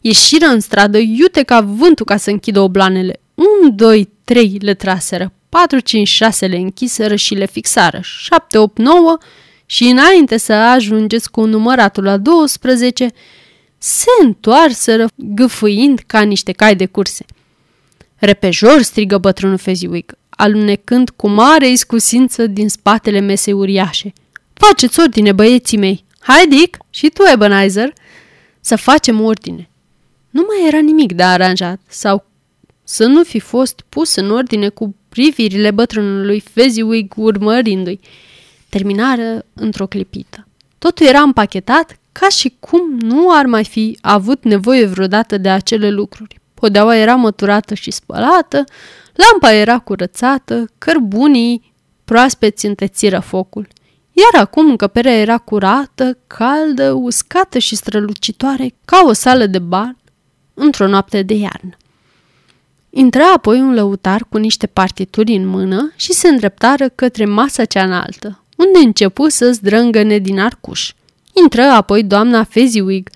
Ieșiră 0.00 0.46
în 0.46 0.60
stradă 0.60 0.98
iute 0.98 1.42
ca 1.42 1.60
vântul 1.60 2.04
ca 2.04 2.16
să 2.16 2.30
închidă 2.30 2.60
oblanele. 2.60 3.20
Un, 3.34 3.76
doi, 3.76 4.08
trei 4.24 4.58
le 4.60 4.74
traseră, 4.74 5.32
patru, 5.48 5.78
cinci, 5.78 6.08
șase 6.08 6.46
le 6.46 6.56
închiseră 6.56 7.14
și 7.14 7.34
le 7.34 7.46
fixară, 7.46 8.00
șapte, 8.02 8.58
opt, 8.58 8.78
nouă 8.78 9.18
și 9.66 9.84
înainte 9.84 10.36
să 10.36 10.52
ajungeți 10.52 11.30
cu 11.30 11.44
număratul 11.44 12.04
la 12.04 12.16
12, 12.16 13.10
se 13.78 14.06
întoarseră 14.22 15.06
gâfâind 15.14 16.02
ca 16.06 16.20
niște 16.20 16.52
cai 16.52 16.76
de 16.76 16.86
curse. 16.86 17.24
Repejor 18.16 18.82
strigă 18.82 19.18
bătrânul 19.18 19.58
Fezziwig 19.58 20.18
alunecând 20.38 21.10
cu 21.10 21.28
mare 21.28 21.68
iscusință 21.68 22.46
din 22.46 22.68
spatele 22.68 23.20
mesei 23.20 23.52
uriașe. 23.52 24.12
Faceți 24.52 25.00
ordine, 25.00 25.32
băieții 25.32 25.78
mei! 25.78 26.04
Hai, 26.18 26.46
Dick, 26.46 26.76
și 26.90 27.08
tu, 27.08 27.22
Ebenezer, 27.32 27.92
să 28.60 28.76
facem 28.76 29.20
ordine. 29.20 29.68
Nu 30.30 30.44
mai 30.46 30.68
era 30.68 30.78
nimic 30.78 31.12
de 31.12 31.22
aranjat 31.22 31.80
sau 31.88 32.24
să 32.84 33.06
nu 33.06 33.22
fi 33.22 33.38
fost 33.38 33.84
pus 33.88 34.14
în 34.14 34.30
ordine 34.30 34.68
cu 34.68 34.94
privirile 35.08 35.70
bătrânului 35.70 36.40
Fezziwig 36.40 37.12
urmărindu-i. 37.16 38.00
Terminară 38.68 39.44
într-o 39.54 39.86
clipită. 39.86 40.46
Totul 40.78 41.06
era 41.06 41.20
împachetat 41.20 41.98
ca 42.12 42.28
și 42.28 42.56
cum 42.60 42.98
nu 42.98 43.34
ar 43.34 43.46
mai 43.46 43.64
fi 43.64 43.98
avut 44.00 44.44
nevoie 44.44 44.84
vreodată 44.84 45.38
de 45.38 45.48
acele 45.48 45.90
lucruri. 45.90 46.37
Podeaua 46.60 46.96
era 46.96 47.14
măturată 47.14 47.74
și 47.74 47.90
spălată, 47.90 48.64
lampa 49.14 49.52
era 49.52 49.78
curățată, 49.78 50.70
cărbunii 50.78 51.74
proaspeți 52.04 52.66
întețiră 52.66 53.20
focul. 53.20 53.68
Iar 54.12 54.42
acum 54.42 54.70
încăperea 54.70 55.16
era 55.16 55.38
curată, 55.38 56.18
caldă, 56.26 56.92
uscată 56.92 57.58
și 57.58 57.76
strălucitoare, 57.76 58.74
ca 58.84 59.02
o 59.06 59.12
sală 59.12 59.46
de 59.46 59.58
bar 59.58 59.96
într-o 60.54 60.86
noapte 60.86 61.22
de 61.22 61.34
iarnă. 61.34 61.76
Intră 62.90 63.22
apoi 63.34 63.60
un 63.60 63.74
lăutar 63.74 64.24
cu 64.28 64.36
niște 64.36 64.66
partituri 64.66 65.34
în 65.34 65.46
mână 65.46 65.92
și 65.96 66.12
se 66.12 66.28
îndreptară 66.28 66.88
către 66.88 67.24
masa 67.24 67.64
cea 67.64 67.84
înaltă, 67.84 68.44
unde 68.56 68.78
începu 68.78 69.28
să 69.28 69.50
zdrângăne 69.52 70.18
din 70.18 70.40
arcuș. 70.40 70.92
Intră 71.32 71.62
apoi 71.62 72.02
doamna 72.02 72.44
Fezziwig, 72.44 73.10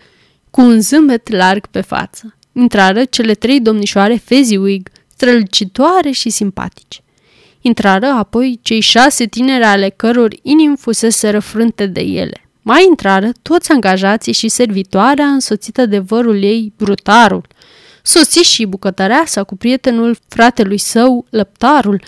cu 0.51 0.61
un 0.61 0.81
zâmbet 0.81 1.29
larg 1.29 1.67
pe 1.67 1.81
față. 1.81 2.37
Intrară 2.53 3.05
cele 3.05 3.35
trei 3.35 3.61
domnișoare 3.61 4.15
Fezziwig, 4.15 4.89
strălucitoare 5.07 6.11
și 6.11 6.31
simpatice. 6.31 7.01
Intrară 7.61 8.07
apoi 8.07 8.59
cei 8.63 8.81
șase 8.81 9.27
tineri 9.27 9.65
ale 9.65 9.89
căror 9.89 10.35
inimi 10.43 10.77
fusese 10.77 11.31
răfrânte 11.31 11.87
de 11.87 12.01
ele. 12.01 12.47
Mai 12.63 12.85
intrară 12.89 13.31
toți 13.43 13.73
angajații 13.73 14.33
și 14.33 14.49
servitoarea 14.49 15.27
însoțită 15.27 15.87
de 15.87 15.99
vărul 15.99 16.43
ei, 16.43 16.73
brutarul. 16.77 17.47
Sosi 18.03 18.39
și 18.39 18.65
bucătăreasa 18.65 19.45
cu 19.45 19.57
prietenul 19.57 20.17
fratelui 20.29 20.79
său, 20.79 21.27
lăptarul. 21.31 22.03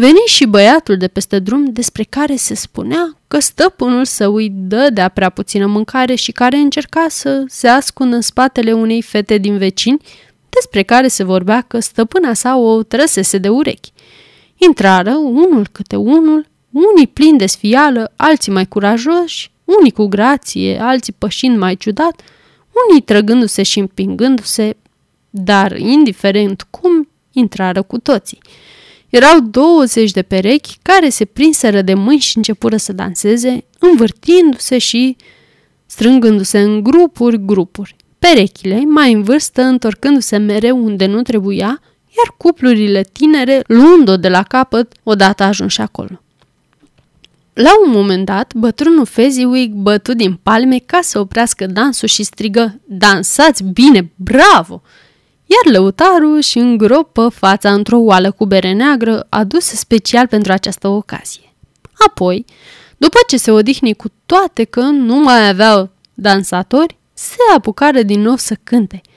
Veni 0.00 0.18
și 0.26 0.46
băiatul 0.46 0.96
de 0.96 1.08
peste 1.08 1.38
drum 1.38 1.64
despre 1.64 2.02
care 2.02 2.36
se 2.36 2.54
spunea 2.54 3.16
că 3.28 3.38
stăpânul 3.38 4.04
său 4.04 4.34
îi 4.34 4.48
dă 4.52 4.90
de 4.92 5.10
prea 5.14 5.30
puțină 5.30 5.66
mâncare 5.66 6.14
și 6.14 6.32
care 6.32 6.56
încerca 6.56 7.06
să 7.08 7.44
se 7.46 7.68
ascundă 7.68 8.14
în 8.14 8.20
spatele 8.20 8.72
unei 8.72 9.02
fete 9.02 9.38
din 9.38 9.58
vecini, 9.58 10.00
despre 10.48 10.82
care 10.82 11.08
se 11.08 11.24
vorbea 11.24 11.60
că 11.60 11.80
stăpâna 11.80 12.34
sa 12.34 12.56
o 12.56 12.82
trăsese 12.82 13.38
de 13.38 13.48
urechi. 13.48 13.92
Intrară 14.56 15.14
unul 15.16 15.68
câte 15.72 15.96
unul, 15.96 16.46
unii 16.70 17.06
plini 17.06 17.38
de 17.38 17.46
sfială, 17.46 18.12
alții 18.16 18.52
mai 18.52 18.66
curajoși, 18.66 19.50
unii 19.64 19.92
cu 19.92 20.06
grație, 20.06 20.80
alții 20.80 21.14
pășind 21.18 21.58
mai 21.58 21.76
ciudat, 21.76 22.20
unii 22.88 23.02
trăgându-se 23.02 23.62
și 23.62 23.78
împingându-se, 23.78 24.76
dar, 25.30 25.76
indiferent 25.76 26.66
cum, 26.70 27.08
intrară 27.32 27.82
cu 27.82 27.98
toții. 27.98 28.38
Erau 29.08 29.40
20 29.40 30.10
de 30.10 30.22
perechi 30.22 30.78
care 30.82 31.08
se 31.08 31.24
prinseră 31.24 31.82
de 31.82 31.94
mâini 31.94 32.20
și 32.20 32.36
începură 32.36 32.76
să 32.76 32.92
danseze, 32.92 33.64
învârtindu-se 33.78 34.78
și 34.78 35.16
strângându-se 35.86 36.60
în 36.60 36.82
grupuri, 36.82 37.44
grupuri. 37.44 37.96
Perechile, 38.18 38.84
mai 38.84 39.12
în 39.12 39.22
vârstă, 39.22 39.62
întorcându-se 39.62 40.36
mereu 40.36 40.84
unde 40.84 41.06
nu 41.06 41.22
trebuia, 41.22 41.80
iar 42.16 42.34
cuplurile 42.36 43.02
tinere 43.12 43.62
luând-o 43.66 44.16
de 44.16 44.28
la 44.28 44.42
capăt 44.42 44.92
odată 45.02 45.42
ajunși 45.42 45.80
acolo. 45.80 46.20
La 47.52 47.70
un 47.84 47.90
moment 47.90 48.24
dat, 48.24 48.54
bătrânul 48.54 49.06
Fezziwig 49.06 49.72
bătu 49.72 50.14
din 50.14 50.38
palme 50.42 50.78
ca 50.78 50.98
să 51.02 51.18
oprească 51.18 51.66
dansul 51.66 52.08
și 52.08 52.22
strigă 52.22 52.80
Dansați 52.84 53.64
bine, 53.64 54.12
bravo! 54.14 54.82
Iar 55.50 55.74
lăutarul 55.74 56.36
își 56.36 56.58
îngropă 56.58 57.28
fața 57.28 57.72
într-o 57.72 57.98
oală 57.98 58.30
cu 58.30 58.46
bere 58.46 58.72
neagră 58.72 59.26
adusă 59.28 59.76
special 59.76 60.26
pentru 60.26 60.52
această 60.52 60.88
ocazie. 60.88 61.54
Apoi, 62.06 62.44
după 62.96 63.18
ce 63.26 63.36
se 63.36 63.50
odihni 63.50 63.94
cu 63.94 64.08
toate 64.26 64.64
că 64.64 64.80
nu 64.80 65.16
mai 65.16 65.48
aveau 65.48 65.90
dansatori, 66.14 66.96
se 67.12 67.36
apucară 67.56 68.02
din 68.02 68.20
nou 68.20 68.36
să 68.36 68.56
cânte– 68.64 69.00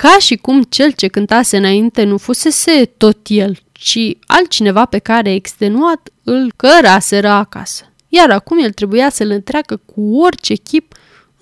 ca 0.00 0.16
și 0.18 0.36
cum 0.36 0.62
cel 0.62 0.92
ce 0.92 1.08
cântase 1.08 1.56
înainte 1.56 2.02
nu 2.02 2.16
fusese 2.16 2.84
tot 2.96 3.18
el, 3.28 3.58
ci 3.72 3.98
altcineva 4.26 4.84
pe 4.84 4.98
care 4.98 5.32
extenuat 5.32 6.08
îl 6.22 6.52
căraseră 6.56 7.28
acasă. 7.28 7.92
Iar 8.08 8.30
acum 8.30 8.58
el 8.58 8.72
trebuia 8.72 9.10
să-l 9.10 9.30
întreacă 9.30 9.80
cu 9.86 10.16
orice 10.16 10.54
chip 10.54 10.94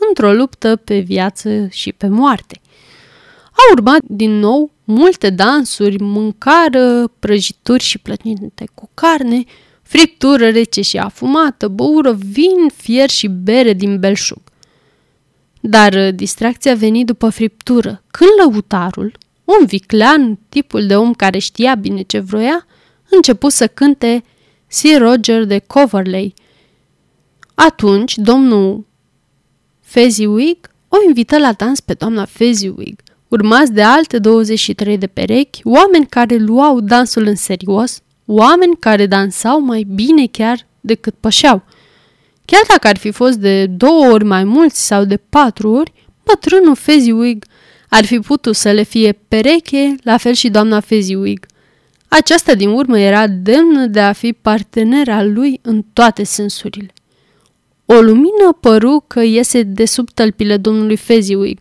într-o 0.08 0.32
luptă 0.32 0.76
pe 0.76 0.98
viață 0.98 1.68
și 1.70 1.92
pe 1.92 2.06
moarte. 2.06 2.60
Au 3.58 3.72
urmat 3.72 4.00
din 4.02 4.38
nou 4.38 4.70
multe 4.84 5.30
dansuri, 5.30 6.02
mâncară, 6.02 7.08
prăjituri 7.18 7.82
și 7.82 7.98
plătinte 7.98 8.68
cu 8.74 8.90
carne, 8.94 9.44
friptură 9.82 10.48
rece 10.48 10.80
și 10.80 10.98
afumată, 10.98 11.68
băură, 11.68 12.12
vin, 12.12 12.68
fier 12.76 13.10
și 13.10 13.28
bere 13.28 13.72
din 13.72 13.98
belșug. 13.98 14.40
Dar 15.60 15.92
uh, 15.92 16.14
distracția 16.14 16.74
veni 16.74 17.04
după 17.04 17.28
friptură, 17.28 18.02
când 18.10 18.30
lăutarul, 18.38 19.18
un 19.44 19.66
viclean, 19.66 20.38
tipul 20.48 20.86
de 20.86 20.96
om 20.96 21.12
care 21.12 21.38
știa 21.38 21.74
bine 21.74 22.02
ce 22.02 22.18
vroia, 22.18 22.66
început 23.10 23.52
să 23.52 23.66
cânte 23.66 24.22
Sir 24.66 25.00
Roger 25.00 25.44
de 25.44 25.58
Coverley. 25.58 26.34
Atunci, 27.54 28.16
domnul 28.16 28.86
Fezziwig 29.80 30.58
o 30.88 30.96
invită 31.06 31.38
la 31.38 31.52
dans 31.52 31.80
pe 31.80 31.94
doamna 31.94 32.24
Fezziwig, 32.24 33.00
urmați 33.28 33.72
de 33.72 33.82
alte 33.82 34.18
23 34.18 34.98
de 34.98 35.06
perechi, 35.06 35.60
oameni 35.64 36.06
care 36.06 36.36
luau 36.36 36.80
dansul 36.80 37.26
în 37.26 37.36
serios, 37.36 38.00
oameni 38.26 38.76
care 38.78 39.06
dansau 39.06 39.60
mai 39.60 39.86
bine 39.94 40.26
chiar 40.26 40.66
decât 40.80 41.14
pășeau– 41.20 41.62
Chiar 42.50 42.62
dacă 42.68 42.88
ar 42.88 42.96
fi 42.96 43.10
fost 43.10 43.38
de 43.38 43.66
două 43.66 44.06
ori 44.06 44.24
mai 44.24 44.44
mulți 44.44 44.86
sau 44.86 45.04
de 45.04 45.16
patru 45.16 45.70
ori, 45.70 45.92
bătrânul 46.24 46.74
Fezziwig 46.74 47.44
ar 47.88 48.04
fi 48.04 48.18
putut 48.18 48.56
să 48.56 48.70
le 48.70 48.82
fie 48.82 49.18
pereche, 49.28 49.94
la 50.02 50.16
fel 50.16 50.32
și 50.32 50.48
doamna 50.48 50.80
Fezziwig. 50.80 51.46
Aceasta 52.08 52.54
din 52.54 52.68
urmă 52.68 52.98
era 52.98 53.26
demnă 53.26 53.86
de 53.86 54.00
a 54.00 54.12
fi 54.12 54.32
partenera 54.32 55.22
lui 55.22 55.58
în 55.62 55.84
toate 55.92 56.22
sensurile. 56.22 56.92
O 57.84 58.00
lumină 58.00 58.58
păru 58.60 59.04
că 59.06 59.22
iese 59.22 59.62
de 59.62 59.84
sub 59.84 60.10
tălpile 60.10 60.56
domnului 60.56 60.96
Fezziwig. 60.96 61.58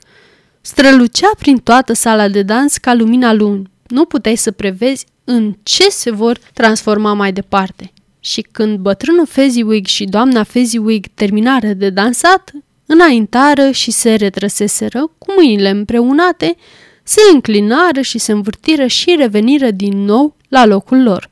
Strălucea 0.67 1.29
prin 1.37 1.57
toată 1.57 1.93
sala 1.93 2.27
de 2.27 2.41
dans 2.41 2.77
ca 2.77 2.93
lumina 2.93 3.33
lunii. 3.33 3.69
Nu 3.87 4.05
puteai 4.05 4.35
să 4.35 4.51
prevezi 4.51 5.05
în 5.23 5.55
ce 5.63 5.89
se 5.89 6.11
vor 6.11 6.39
transforma 6.53 7.13
mai 7.13 7.33
departe 7.33 7.91
și 8.19 8.41
când 8.41 8.77
bătrânul 8.77 9.25
Fezziwig 9.25 9.85
și 9.85 10.05
doamna 10.05 10.43
Fezziwig 10.43 11.05
terminară 11.13 11.67
de 11.67 11.89
dansat, 11.89 12.51
înaintară 12.85 13.71
și 13.71 13.91
se 13.91 14.15
retrăseseră 14.15 15.11
cu 15.17 15.33
mâinile 15.35 15.69
împreunate, 15.69 16.55
se 17.03 17.21
înclinară 17.33 18.01
și 18.01 18.17
se 18.17 18.31
învârtiră 18.31 18.87
și 18.87 19.15
reveniră 19.17 19.71
din 19.71 20.03
nou 20.03 20.35
la 20.49 20.65
locul 20.65 21.03
lor. 21.03 21.29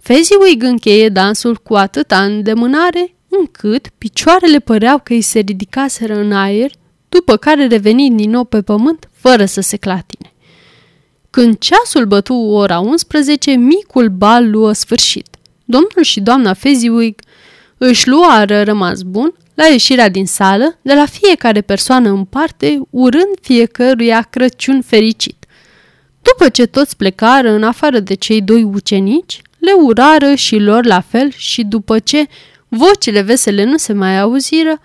Fezziwig 0.00 0.62
încheie 0.62 1.08
dansul 1.08 1.56
cu 1.56 1.74
atâta 1.74 2.24
îndemânare 2.24 3.14
încât 3.28 3.88
picioarele 3.98 4.58
păreau 4.58 4.98
că 4.98 5.12
îi 5.12 5.20
se 5.20 5.38
ridicaseră 5.38 6.14
în 6.14 6.32
aer, 6.32 6.70
după 7.14 7.36
care 7.36 7.66
reveni 7.66 8.10
din 8.10 8.30
nou 8.30 8.44
pe 8.44 8.62
pământ 8.62 9.08
fără 9.12 9.44
să 9.44 9.60
se 9.60 9.76
clatine. 9.76 10.32
Când 11.30 11.58
ceasul 11.58 12.04
bătu 12.06 12.34
ora 12.34 12.78
11, 12.78 13.50
micul 13.50 14.08
bal 14.08 14.50
luă 14.50 14.72
sfârșit. 14.72 15.26
Domnul 15.64 16.02
și 16.02 16.20
doamna 16.20 16.52
Fezziwig 16.52 17.20
își 17.78 18.08
luară 18.08 18.62
rămas 18.62 19.02
bun 19.02 19.34
la 19.54 19.64
ieșirea 19.64 20.08
din 20.08 20.26
sală, 20.26 20.78
de 20.82 20.94
la 20.94 21.06
fiecare 21.06 21.60
persoană 21.60 22.08
în 22.08 22.24
parte, 22.24 22.80
urând 22.90 23.34
fiecăruia 23.40 24.26
Crăciun 24.30 24.82
fericit. 24.82 25.46
După 26.22 26.48
ce 26.48 26.66
toți 26.66 26.96
plecară 26.96 27.50
în 27.50 27.62
afară 27.62 27.98
de 27.98 28.14
cei 28.14 28.40
doi 28.40 28.62
ucenici, 28.62 29.42
le 29.58 29.72
urară 29.72 30.34
și 30.34 30.56
lor 30.56 30.84
la 30.84 31.00
fel 31.00 31.30
și 31.36 31.64
după 31.64 31.98
ce 31.98 32.26
vocile 32.68 33.20
vesele 33.20 33.64
nu 33.64 33.76
se 33.76 33.92
mai 33.92 34.18
auziră, 34.18 34.80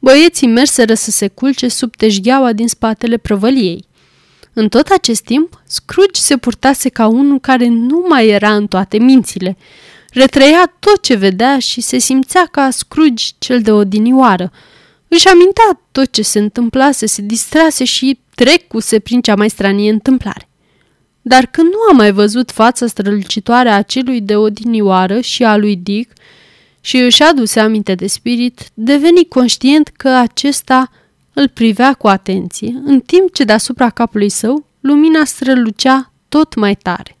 băieții 0.00 0.46
merseră 0.46 0.94
să 0.94 1.10
se 1.10 1.28
culce 1.28 1.68
sub 1.68 1.96
teșgheaua 1.96 2.52
din 2.52 2.68
spatele 2.68 3.16
prăvăliei. 3.16 3.84
În 4.52 4.68
tot 4.68 4.86
acest 4.88 5.22
timp, 5.22 5.62
Scrooge 5.66 6.20
se 6.20 6.36
purtase 6.36 6.88
ca 6.88 7.06
unul 7.06 7.40
care 7.40 7.68
nu 7.68 8.04
mai 8.08 8.28
era 8.28 8.54
în 8.54 8.66
toate 8.66 8.98
mințile– 8.98 9.56
retrăia 10.12 10.72
tot 10.78 11.02
ce 11.02 11.14
vedea 11.14 11.58
și 11.58 11.80
se 11.80 11.98
simțea 11.98 12.48
ca 12.50 12.70
Scrooge 12.70 13.24
cel 13.38 13.60
de 13.62 13.72
odinioară. 13.72 14.52
Își 15.08 15.28
amintea 15.28 15.80
tot 15.92 16.12
ce 16.12 16.22
se 16.22 16.38
întâmplase, 16.38 17.06
se 17.06 17.22
distrase 17.22 17.84
și 17.84 18.18
trecuse 18.34 18.98
prin 18.98 19.20
cea 19.20 19.34
mai 19.34 19.50
stranie 19.50 19.90
întâmplare. 19.90 20.48
Dar 21.22 21.46
când 21.46 21.66
nu 21.66 21.78
a 21.90 21.96
mai 21.96 22.12
văzut 22.12 22.50
fața 22.50 22.86
strălucitoare 22.86 23.68
a 23.68 23.82
celui 23.82 24.20
de 24.20 24.36
odinioară 24.36 25.20
și 25.20 25.44
a 25.44 25.56
lui 25.56 25.76
Dick 25.76 26.12
și 26.80 26.96
își 26.96 27.22
aduse 27.22 27.60
aminte 27.60 27.94
de 27.94 28.06
spirit, 28.06 28.68
deveni 28.74 29.28
conștient 29.28 29.88
că 29.88 30.08
acesta 30.08 30.90
îl 31.32 31.48
privea 31.48 31.94
cu 31.94 32.08
atenție, 32.08 32.80
în 32.84 33.00
timp 33.00 33.34
ce 33.34 33.44
deasupra 33.44 33.90
capului 33.90 34.28
său 34.28 34.66
lumina 34.80 35.24
strălucea 35.24 36.12
tot 36.28 36.54
mai 36.54 36.74
tare. 36.74 37.16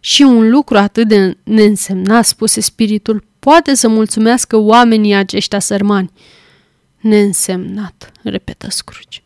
Și 0.00 0.22
un 0.22 0.50
lucru 0.50 0.76
atât 0.76 1.08
de 1.08 1.36
neînsemnat, 1.42 2.24
spuse 2.24 2.60
spiritul, 2.60 3.24
poate 3.38 3.74
să 3.74 3.88
mulțumească 3.88 4.56
oamenii 4.56 5.14
aceștia 5.14 5.58
sărmani. 5.58 6.10
Neînsemnat, 7.00 8.12
repetă 8.22 8.70
Scrooge. 8.70 9.22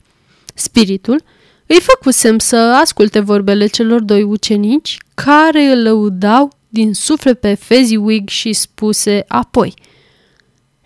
Spiritul 0.54 1.22
îi 1.66 1.80
făcusem 1.80 2.38
să 2.38 2.56
asculte 2.56 3.20
vorbele 3.20 3.66
celor 3.66 4.00
doi 4.00 4.22
ucenici 4.22 4.96
care 5.14 5.64
îl 5.64 5.82
lăudau 5.82 6.57
din 6.68 6.94
suflet 6.94 7.40
pe 7.40 7.54
Fezziwig 7.54 8.28
și 8.28 8.52
spuse 8.52 9.24
apoi 9.28 9.74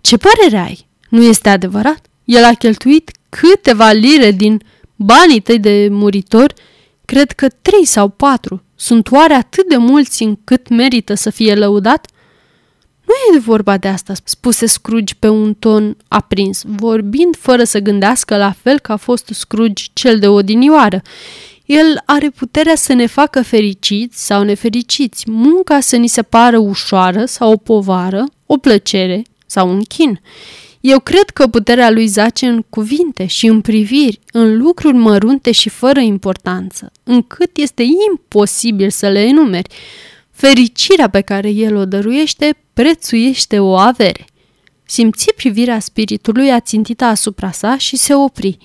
Ce 0.00 0.16
părere 0.16 0.56
ai? 0.56 0.86
Nu 1.08 1.22
este 1.22 1.48
adevărat? 1.48 2.06
El 2.24 2.44
a 2.44 2.52
cheltuit 2.52 3.10
câteva 3.28 3.90
lire 3.90 4.30
din 4.30 4.62
banii 4.96 5.40
tăi 5.40 5.58
de 5.58 5.88
muritor, 5.90 6.54
cred 7.04 7.32
că 7.32 7.48
trei 7.48 7.84
sau 7.84 8.08
patru. 8.08 8.62
Sunt 8.74 9.10
oare 9.10 9.34
atât 9.34 9.68
de 9.68 9.76
mulți 9.76 10.22
încât 10.22 10.68
merită 10.68 11.14
să 11.14 11.30
fie 11.30 11.54
lăudat? 11.54 12.06
Nu 13.04 13.36
e 13.36 13.38
vorba 13.38 13.76
de 13.76 13.88
asta, 13.88 14.12
spuse 14.24 14.66
Scrooge 14.66 15.14
pe 15.18 15.28
un 15.28 15.54
ton 15.54 15.96
aprins, 16.08 16.62
vorbind 16.66 17.36
fără 17.36 17.64
să 17.64 17.78
gândească 17.78 18.36
la 18.36 18.52
fel 18.62 18.78
ca 18.78 18.92
a 18.92 18.96
fost 18.96 19.28
Scrooge 19.32 19.84
cel 19.92 20.18
de 20.18 20.28
odinioară. 20.28 21.02
El 21.72 22.02
are 22.04 22.30
puterea 22.30 22.74
să 22.74 22.92
ne 22.92 23.06
facă 23.06 23.42
fericiți 23.42 24.26
sau 24.26 24.42
nefericiți, 24.42 25.30
munca 25.30 25.80
să 25.80 25.96
ni 25.96 26.06
se 26.06 26.22
pară 26.22 26.58
ușoară 26.58 27.24
sau 27.24 27.52
o 27.52 27.56
povară, 27.56 28.24
o 28.46 28.56
plăcere 28.56 29.22
sau 29.46 29.68
un 29.68 29.82
chin. 29.82 30.20
Eu 30.80 31.00
cred 31.00 31.30
că 31.30 31.46
puterea 31.46 31.90
lui 31.90 32.06
zace 32.06 32.46
în 32.46 32.62
cuvinte 32.68 33.26
și 33.26 33.46
în 33.46 33.60
priviri, 33.60 34.20
în 34.32 34.56
lucruri 34.56 34.96
mărunte 34.96 35.52
și 35.52 35.68
fără 35.68 36.00
importanță, 36.00 36.92
încât 37.02 37.56
este 37.56 37.84
imposibil 38.10 38.90
să 38.90 39.08
le 39.08 39.20
enumeri. 39.20 39.74
Fericirea 40.30 41.08
pe 41.08 41.20
care 41.20 41.48
el 41.48 41.76
o 41.76 41.84
dăruiește 41.84 42.56
prețuiește 42.72 43.58
o 43.58 43.76
avere. 43.76 44.24
Simți 44.84 45.32
privirea 45.36 45.78
spiritului 45.78 46.50
ațintită 46.50 47.04
asupra 47.04 47.50
sa 47.50 47.78
și 47.78 47.96
se 47.96 48.14
opri. 48.14 48.58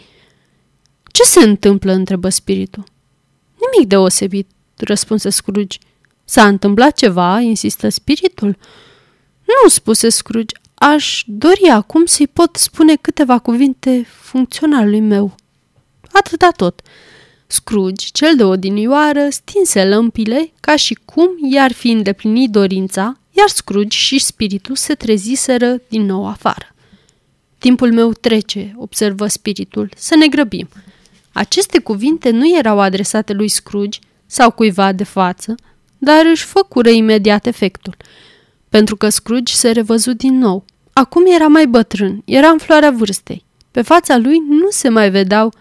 Ce 1.11 1.23
se 1.23 1.39
întâmplă?" 1.39 1.91
întrebă 1.91 2.29
spiritul. 2.29 2.83
Nimic 3.71 3.89
deosebit, 3.89 4.49
răspunse 4.77 5.29
Scrooge. 5.29 5.77
S-a 6.25 6.47
întâmplat 6.47 6.95
ceva, 6.97 7.39
insistă 7.39 7.89
spiritul. 7.89 8.57
Nu, 9.45 9.69
spuse 9.69 10.09
Scrooge, 10.09 10.55
aș 10.73 11.23
dori 11.25 11.69
acum 11.71 12.05
să-i 12.05 12.27
pot 12.27 12.55
spune 12.55 12.95
câteva 12.95 13.39
cuvinte 13.39 14.05
funcționalului 14.21 14.99
meu. 14.99 15.35
Atâta 16.11 16.49
tot. 16.55 16.81
Scrooge, 17.47 18.07
cel 18.11 18.35
de 18.35 18.43
odinioară, 18.43 19.29
stinse 19.29 19.85
lămpile 19.85 20.51
ca 20.59 20.75
și 20.75 20.99
cum 21.05 21.29
i-ar 21.51 21.71
fi 21.71 21.91
îndeplinit 21.91 22.49
dorința, 22.49 23.19
iar 23.31 23.47
Scrooge 23.47 23.97
și 23.97 24.19
spiritul 24.19 24.75
se 24.75 24.93
treziseră 24.93 25.81
din 25.89 26.05
nou 26.05 26.27
afară. 26.27 26.75
Timpul 27.57 27.93
meu 27.93 28.11
trece, 28.11 28.75
observă 28.77 29.27
spiritul, 29.27 29.89
să 29.95 30.15
ne 30.15 30.27
grăbim. 30.27 30.69
Aceste 31.37 31.79
cuvinte 31.79 32.29
nu 32.29 32.57
erau 32.57 32.79
adresate 32.79 33.33
lui 33.33 33.47
Scrooge 33.47 33.99
sau 34.25 34.51
cuiva 34.51 34.91
de 34.91 35.03
față, 35.03 35.55
dar 35.97 36.25
își 36.31 36.43
făcură 36.43 36.89
imediat 36.89 37.45
efectul, 37.45 37.95
pentru 38.69 38.95
că 38.95 39.09
Scrooge 39.09 39.53
se 39.53 39.71
revăzu 39.71 40.13
din 40.13 40.37
nou. 40.37 40.65
Acum 40.93 41.23
era 41.25 41.47
mai 41.47 41.67
bătrân, 41.67 42.21
era 42.25 42.47
în 42.47 42.57
floarea 42.57 42.91
vârstei. 42.91 43.43
Pe 43.71 43.81
fața 43.81 44.17
lui 44.17 44.37
nu 44.49 44.67
se 44.69 44.89
mai 44.89 45.09
vedeau, 45.09 45.53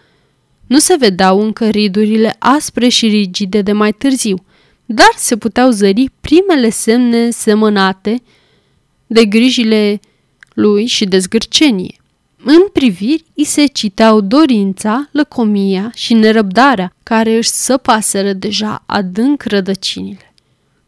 nu 0.67 0.79
se 0.79 0.97
vedeau 0.99 1.41
încă 1.41 1.69
ridurile 1.69 2.37
aspre 2.39 2.89
și 2.89 3.07
rigide 3.07 3.62
de 3.62 3.73
mai 3.73 3.93
târziu, 3.93 4.45
dar 4.87 5.12
se 5.17 5.37
puteau 5.37 5.71
zări 5.71 6.11
primele 6.21 6.71
semne 6.71 7.31
semănate 7.31 8.23
de 9.07 9.25
grijile 9.25 10.01
lui 10.55 10.87
și 10.87 11.05
de 11.05 11.19
zgârcenie. 11.19 11.95
În 12.44 12.68
priviri 12.72 13.25
îi 13.35 13.44
se 13.44 13.66
citeau 13.66 14.20
dorința, 14.20 15.09
lăcomia 15.11 15.90
și 15.94 16.14
nerăbdarea 16.14 16.92
care 17.03 17.37
își 17.37 17.49
săpaseră 17.49 18.33
deja 18.33 18.83
adânc 18.87 19.42
rădăcinile. 19.42 20.35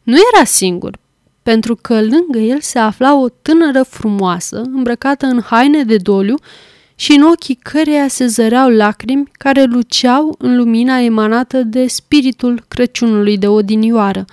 Nu 0.02 0.16
era 0.34 0.44
singur, 0.44 0.98
pentru 1.42 1.78
că 1.82 1.94
lângă 1.94 2.38
el 2.38 2.60
se 2.60 2.78
afla 2.78 3.16
o 3.16 3.28
tânără 3.28 3.82
frumoasă, 3.82 4.60
îmbrăcată 4.60 5.26
în 5.26 5.40
haine 5.40 5.84
de 5.84 5.96
doliu 5.96 6.34
și 6.94 7.12
în 7.12 7.22
ochii 7.22 7.54
căreia 7.54 8.08
se 8.08 8.26
zăreau 8.26 8.68
lacrimi 8.68 9.30
care 9.32 9.64
luceau 9.64 10.34
în 10.38 10.56
lumina 10.56 11.00
emanată 11.00 11.62
de 11.62 11.86
spiritul 11.86 12.64
Crăciunului 12.68 13.38
de 13.38 13.48
odinioară. 13.48 14.24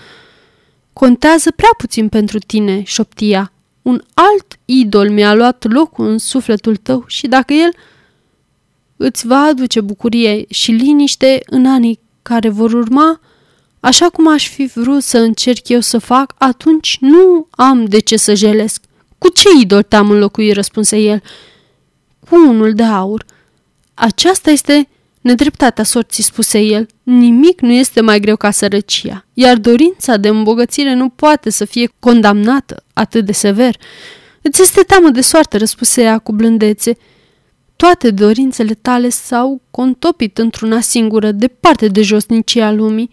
Contează 0.94 1.52
prea 1.52 1.70
puțin 1.78 2.10
pentru 2.10 2.38
tine, 2.40 2.84
șoptia. 2.84 3.52
Un 3.86 4.02
alt 4.14 4.60
idol 4.66 5.10
mi-a 5.10 5.34
luat 5.34 5.66
locul 5.70 6.06
în 6.08 6.18
sufletul 6.18 6.76
tău 6.76 7.04
și 7.08 7.28
dacă 7.28 7.54
el 7.54 7.72
îți 8.98 9.28
va 9.28 9.38
aduce 9.38 9.82
bucurie 9.82 10.46
și 10.50 10.72
liniște 10.72 11.42
în 11.46 11.66
anii 11.66 12.00
care 12.22 12.50
vor 12.50 12.74
urma, 12.74 13.20
așa 13.80 14.10
cum 14.10 14.28
aș 14.28 14.50
fi 14.50 14.66
vrut 14.66 15.04
să 15.04 15.18
încerc 15.18 15.70
eu 15.70 15.80
să 15.80 15.98
fac, 15.98 16.34
atunci 16.38 16.98
nu 17.00 17.48
am 17.50 17.86
de 17.86 18.00
ce 18.00 18.18
să 18.18 18.34
jelesc. 18.34 18.84
Cu 19.18 19.30
ce 19.30 19.50
idol 19.62 19.84
te-am 19.84 20.10
înlocuit, 20.10 20.54
răspunse 20.54 20.98
el 20.98 21.22
cu 22.30 22.36
unul 22.36 22.74
de 22.74 22.84
aur. 22.84 23.26
Aceasta 23.94 24.52
este 24.52 24.90
nedreptatea 25.26 25.84
sorții, 25.84 26.24
spuse 26.24 26.60
el. 26.60 26.88
Nimic 27.04 27.62
nu 27.62 27.72
este 27.72 28.02
mai 28.02 28.20
greu 28.20 28.36
ca 28.36 28.52
sărăcia, 28.52 29.26
iar 29.34 29.58
dorința 29.58 30.18
de 30.18 30.28
îmbogățire 30.28 30.94
nu 30.94 31.10
poate 31.10 31.50
să 31.50 31.66
fie 31.66 31.90
condamnată 32.00 32.84
atât 32.94 33.26
de 33.26 33.32
sever. 33.32 33.76
Îți 34.42 34.62
este 34.62 34.82
teamă 34.82 35.10
de 35.10 35.22
soartă, 35.22 35.58
răspuse 35.58 36.02
ea 36.02 36.18
cu 36.18 36.32
blândețe. 36.32 36.98
Toate 37.76 38.12
dorințele 38.12 38.74
tale 38.74 39.10
s-au 39.10 39.62
contopit 39.72 40.38
într-una 40.38 40.80
singură, 40.80 41.32
departe 41.32 41.88
de 41.88 42.02
josnicia 42.02 42.72
lumii. 42.72 43.10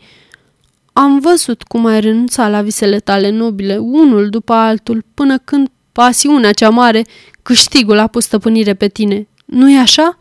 Am 0.92 1.18
văzut 1.18 1.62
cum 1.62 1.86
ai 1.86 2.00
renunțat 2.00 2.50
la 2.50 2.62
visele 2.62 2.98
tale 2.98 3.30
nobile, 3.30 3.76
unul 3.76 4.28
după 4.28 4.52
altul, 4.52 5.04
până 5.14 5.38
când 5.38 5.68
pasiunea 5.92 6.52
cea 6.52 6.70
mare 6.70 7.04
Câștigul 7.42 7.98
a 7.98 8.06
pus 8.06 8.24
stăpânire 8.24 8.74
pe 8.74 8.88
tine, 8.88 9.28
nu-i 9.44 9.76
așa? 9.76 10.18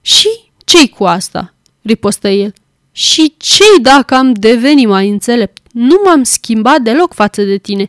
Și 0.00 0.28
ce 0.66 0.88
cu 0.88 1.04
asta? 1.04 1.54
ripostă 1.82 2.28
el. 2.28 2.52
Și 2.92 3.34
ce 3.36 3.64
dacă 3.80 4.14
am 4.14 4.32
devenit 4.32 4.88
mai 4.88 5.08
înțelept? 5.08 5.66
Nu 5.72 6.00
m-am 6.04 6.22
schimbat 6.22 6.80
deloc 6.80 7.14
față 7.14 7.42
de 7.42 7.58
tine. 7.58 7.86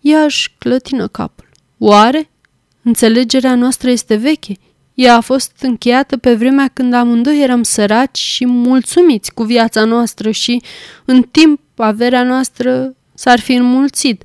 Ea 0.00 0.22
își 0.22 0.54
clătină 0.58 1.08
capul. 1.08 1.48
Oare? 1.78 2.30
Înțelegerea 2.82 3.54
noastră 3.54 3.90
este 3.90 4.14
veche. 4.14 4.56
Ea 4.94 5.16
a 5.16 5.20
fost 5.20 5.52
încheiată 5.60 6.16
pe 6.16 6.34
vremea 6.34 6.70
când 6.72 6.94
amândoi 6.94 7.42
eram 7.42 7.62
săraci 7.62 8.18
și 8.18 8.46
mulțumiți 8.46 9.34
cu 9.34 9.42
viața 9.42 9.84
noastră 9.84 10.30
și, 10.30 10.62
în 11.04 11.22
timp, 11.22 11.60
averea 11.76 12.22
noastră 12.22 12.94
s-ar 13.14 13.40
fi 13.40 13.52
înmulțit. 13.52 14.22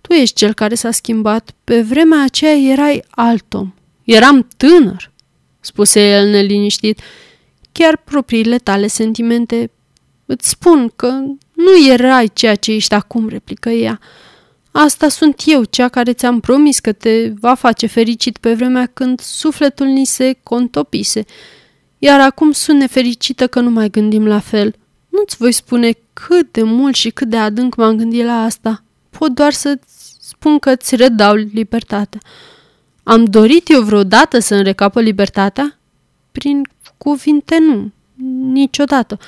Tu 0.00 0.12
ești 0.12 0.34
cel 0.34 0.54
care 0.54 0.74
s-a 0.74 0.90
schimbat. 0.90 1.50
Pe 1.64 1.82
vremea 1.82 2.22
aceea 2.22 2.56
erai 2.56 3.04
alt 3.10 3.54
om. 3.54 3.72
Eram 4.04 4.48
tânăr, 4.56 5.10
spuse 5.68 6.00
el 6.00 6.28
neliniștit. 6.28 7.00
Chiar 7.72 7.96
propriile 7.96 8.58
tale 8.58 8.86
sentimente 8.86 9.70
îți 10.26 10.48
spun 10.48 10.92
că 10.96 11.08
nu 11.52 11.90
erai 11.90 12.30
ceea 12.32 12.54
ce 12.54 12.72
ești 12.72 12.94
acum, 12.94 13.28
replică 13.28 13.68
ea. 13.68 14.00
Asta 14.70 15.08
sunt 15.08 15.42
eu, 15.46 15.64
cea 15.64 15.88
care 15.88 16.12
ți-am 16.12 16.40
promis 16.40 16.78
că 16.78 16.92
te 16.92 17.28
va 17.40 17.54
face 17.54 17.86
fericit 17.86 18.38
pe 18.38 18.54
vremea 18.54 18.86
când 18.86 19.20
sufletul 19.20 19.86
ni 19.86 20.04
se 20.04 20.36
contopise. 20.42 21.24
Iar 21.98 22.20
acum 22.20 22.52
sunt 22.52 22.78
nefericită 22.78 23.46
că 23.46 23.60
nu 23.60 23.70
mai 23.70 23.90
gândim 23.90 24.26
la 24.26 24.38
fel. 24.38 24.74
Nu-ți 25.08 25.36
voi 25.36 25.52
spune 25.52 25.92
cât 26.12 26.52
de 26.52 26.62
mult 26.62 26.94
și 26.94 27.10
cât 27.10 27.28
de 27.28 27.36
adânc 27.36 27.74
m-am 27.74 27.96
gândit 27.96 28.24
la 28.24 28.42
asta. 28.42 28.82
Pot 29.10 29.30
doar 29.30 29.52
să-ți 29.52 30.16
spun 30.20 30.58
că 30.58 30.70
îți 30.70 30.96
redau 30.96 31.34
libertatea. 31.34 32.20
Am 33.08 33.24
dorit 33.24 33.68
eu 33.68 33.82
vreodată 33.82 34.38
să-mi 34.38 34.62
recapă 34.62 35.00
libertatea? 35.00 35.78
Prin 36.32 36.62
cuvinte 36.96 37.58
nu, 37.58 37.90
niciodată. 38.52 39.18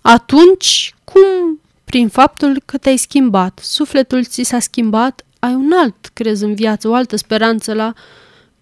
Atunci, 0.00 0.94
cum? 1.04 1.60
Prin 1.84 2.08
faptul 2.08 2.62
că 2.64 2.78
te-ai 2.78 2.96
schimbat, 2.96 3.58
sufletul 3.62 4.24
ți 4.24 4.42
s-a 4.42 4.58
schimbat, 4.58 5.24
ai 5.38 5.54
un 5.54 5.72
alt 5.74 6.10
crez 6.12 6.40
în 6.40 6.54
viață, 6.54 6.88
o 6.88 6.94
altă 6.94 7.16
speranță 7.16 7.74
la 7.74 7.92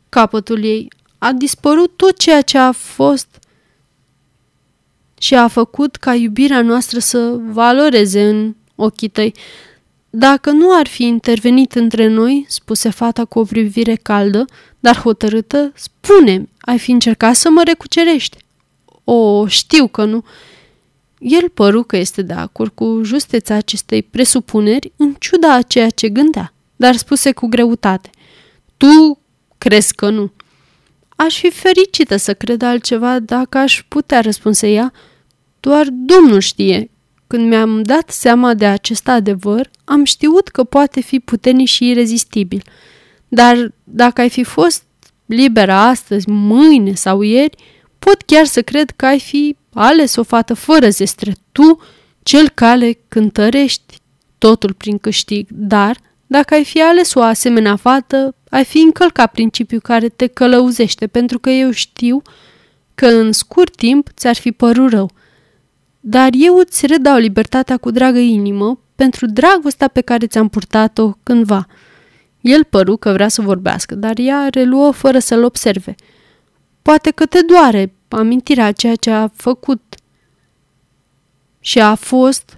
capătul 0.08 0.64
ei. 0.64 0.88
A 1.18 1.32
dispărut 1.32 1.96
tot 1.96 2.18
ceea 2.18 2.42
ce 2.42 2.58
a 2.58 2.72
fost 2.72 3.38
și 5.18 5.34
a 5.34 5.48
făcut 5.48 5.96
ca 5.96 6.14
iubirea 6.14 6.62
noastră 6.62 6.98
să 6.98 7.36
valoreze 7.50 8.28
în 8.28 8.54
ochii 8.74 9.08
tăi. 9.08 9.34
Dacă 10.18 10.50
nu 10.50 10.76
ar 10.78 10.86
fi 10.86 11.02
intervenit 11.02 11.74
între 11.74 12.06
noi, 12.06 12.44
spuse 12.48 12.90
fata 12.90 13.24
cu 13.24 13.38
o 13.38 13.44
privire 13.44 13.94
caldă, 13.94 14.44
dar 14.80 14.96
hotărâtă, 14.96 15.72
spune 15.74 16.48
ai 16.60 16.78
fi 16.78 16.90
încercat 16.90 17.34
să 17.34 17.50
mă 17.50 17.62
recucerești. 17.64 18.36
O, 19.04 19.46
știu 19.46 19.86
că 19.86 20.04
nu. 20.04 20.24
El 21.18 21.48
păru 21.48 21.82
că 21.82 21.96
este 21.96 22.22
de 22.22 22.32
acord 22.32 22.72
cu 22.74 23.00
justeța 23.04 23.54
acestei 23.54 24.02
presupuneri, 24.02 24.92
în 24.96 25.14
ciuda 25.18 25.54
a 25.54 25.62
ceea 25.62 25.90
ce 25.90 26.08
gândea, 26.08 26.52
dar 26.76 26.96
spuse 26.96 27.32
cu 27.32 27.46
greutate. 27.46 28.10
Tu 28.76 29.18
crezi 29.58 29.94
că 29.94 30.10
nu. 30.10 30.32
Aș 31.16 31.38
fi 31.38 31.50
fericită 31.50 32.16
să 32.16 32.34
cred 32.34 32.62
altceva 32.62 33.18
dacă 33.18 33.58
aș 33.58 33.84
putea, 33.88 34.20
răspunse 34.20 34.70
ea. 34.70 34.92
Doar 35.60 35.86
Domnul 35.90 36.40
știe. 36.40 36.90
Când 37.26 37.48
mi-am 37.48 37.82
dat 37.82 38.10
seama 38.10 38.54
de 38.54 38.66
acest 38.66 39.08
adevăr, 39.08 39.70
am 39.84 40.04
știut 40.04 40.48
că 40.48 40.64
poate 40.64 41.00
fi 41.00 41.20
puternic 41.20 41.66
și 41.66 41.88
irezistibil. 41.88 42.62
Dar 43.28 43.72
dacă 43.84 44.20
ai 44.20 44.30
fi 44.30 44.42
fost 44.42 44.82
liberă 45.26 45.72
astăzi, 45.72 46.28
mâine 46.28 46.94
sau 46.94 47.20
ieri, 47.20 47.56
pot 47.98 48.22
chiar 48.22 48.44
să 48.44 48.62
cred 48.62 48.90
că 48.90 49.06
ai 49.06 49.20
fi 49.20 49.56
ales 49.74 50.16
o 50.16 50.22
fată 50.22 50.54
fără 50.54 50.88
zestre. 50.88 51.32
Tu, 51.52 51.80
cel 52.22 52.48
care 52.48 52.98
cântărești 53.08 53.98
totul 54.38 54.72
prin 54.72 54.98
câștig, 54.98 55.48
dar 55.50 55.96
dacă 56.26 56.54
ai 56.54 56.64
fi 56.64 56.82
ales 56.82 57.14
o 57.14 57.22
asemenea 57.22 57.76
fată, 57.76 58.34
ai 58.50 58.64
fi 58.64 58.78
încălcat 58.78 59.30
principiul 59.30 59.80
care 59.80 60.08
te 60.08 60.26
călăuzește, 60.26 61.06
pentru 61.06 61.38
că 61.38 61.50
eu 61.50 61.70
știu 61.70 62.22
că 62.94 63.06
în 63.06 63.32
scurt 63.32 63.76
timp 63.76 64.08
ți-ar 64.14 64.34
fi 64.34 64.52
părut 64.52 64.90
rău. 64.90 65.10
Dar 66.08 66.30
eu 66.32 66.56
îți 66.56 66.86
redau 66.86 67.16
libertatea 67.16 67.76
cu 67.76 67.90
dragă 67.90 68.18
inimă 68.18 68.80
pentru 68.94 69.26
dragostea 69.26 69.88
pe 69.88 70.00
care 70.00 70.26
ți-am 70.26 70.48
purtat-o 70.48 71.12
cândva. 71.22 71.66
El 72.40 72.64
păru 72.64 72.96
că 72.96 73.12
vrea 73.12 73.28
să 73.28 73.42
vorbească, 73.42 73.94
dar 73.94 74.18
ea 74.18 74.48
reluă 74.50 74.90
fără 74.90 75.18
să-l 75.18 75.44
observe. 75.44 75.94
Poate 76.82 77.10
că 77.10 77.26
te 77.26 77.40
doare 77.40 77.94
amintirea 78.08 78.72
ceea 78.72 78.94
ce 78.94 79.10
a 79.10 79.28
făcut 79.28 79.94
și 81.60 81.80
a 81.80 81.94
fost 81.94 82.56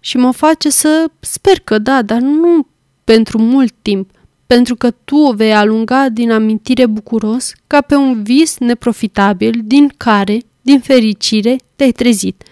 și 0.00 0.16
mă 0.16 0.30
face 0.30 0.70
să 0.70 1.10
sper 1.20 1.60
că 1.60 1.78
da, 1.78 2.02
dar 2.02 2.20
nu 2.20 2.66
pentru 3.04 3.38
mult 3.38 3.74
timp, 3.82 4.10
pentru 4.46 4.76
că 4.76 4.90
tu 4.90 5.16
o 5.16 5.32
vei 5.32 5.54
alunga 5.54 6.08
din 6.08 6.30
amintire 6.30 6.86
bucuros 6.86 7.52
ca 7.66 7.80
pe 7.80 7.94
un 7.94 8.22
vis 8.22 8.58
neprofitabil 8.58 9.60
din 9.64 9.92
care, 9.96 10.38
din 10.60 10.80
fericire, 10.80 11.56
te-ai 11.76 11.92
trezit. 11.92 12.44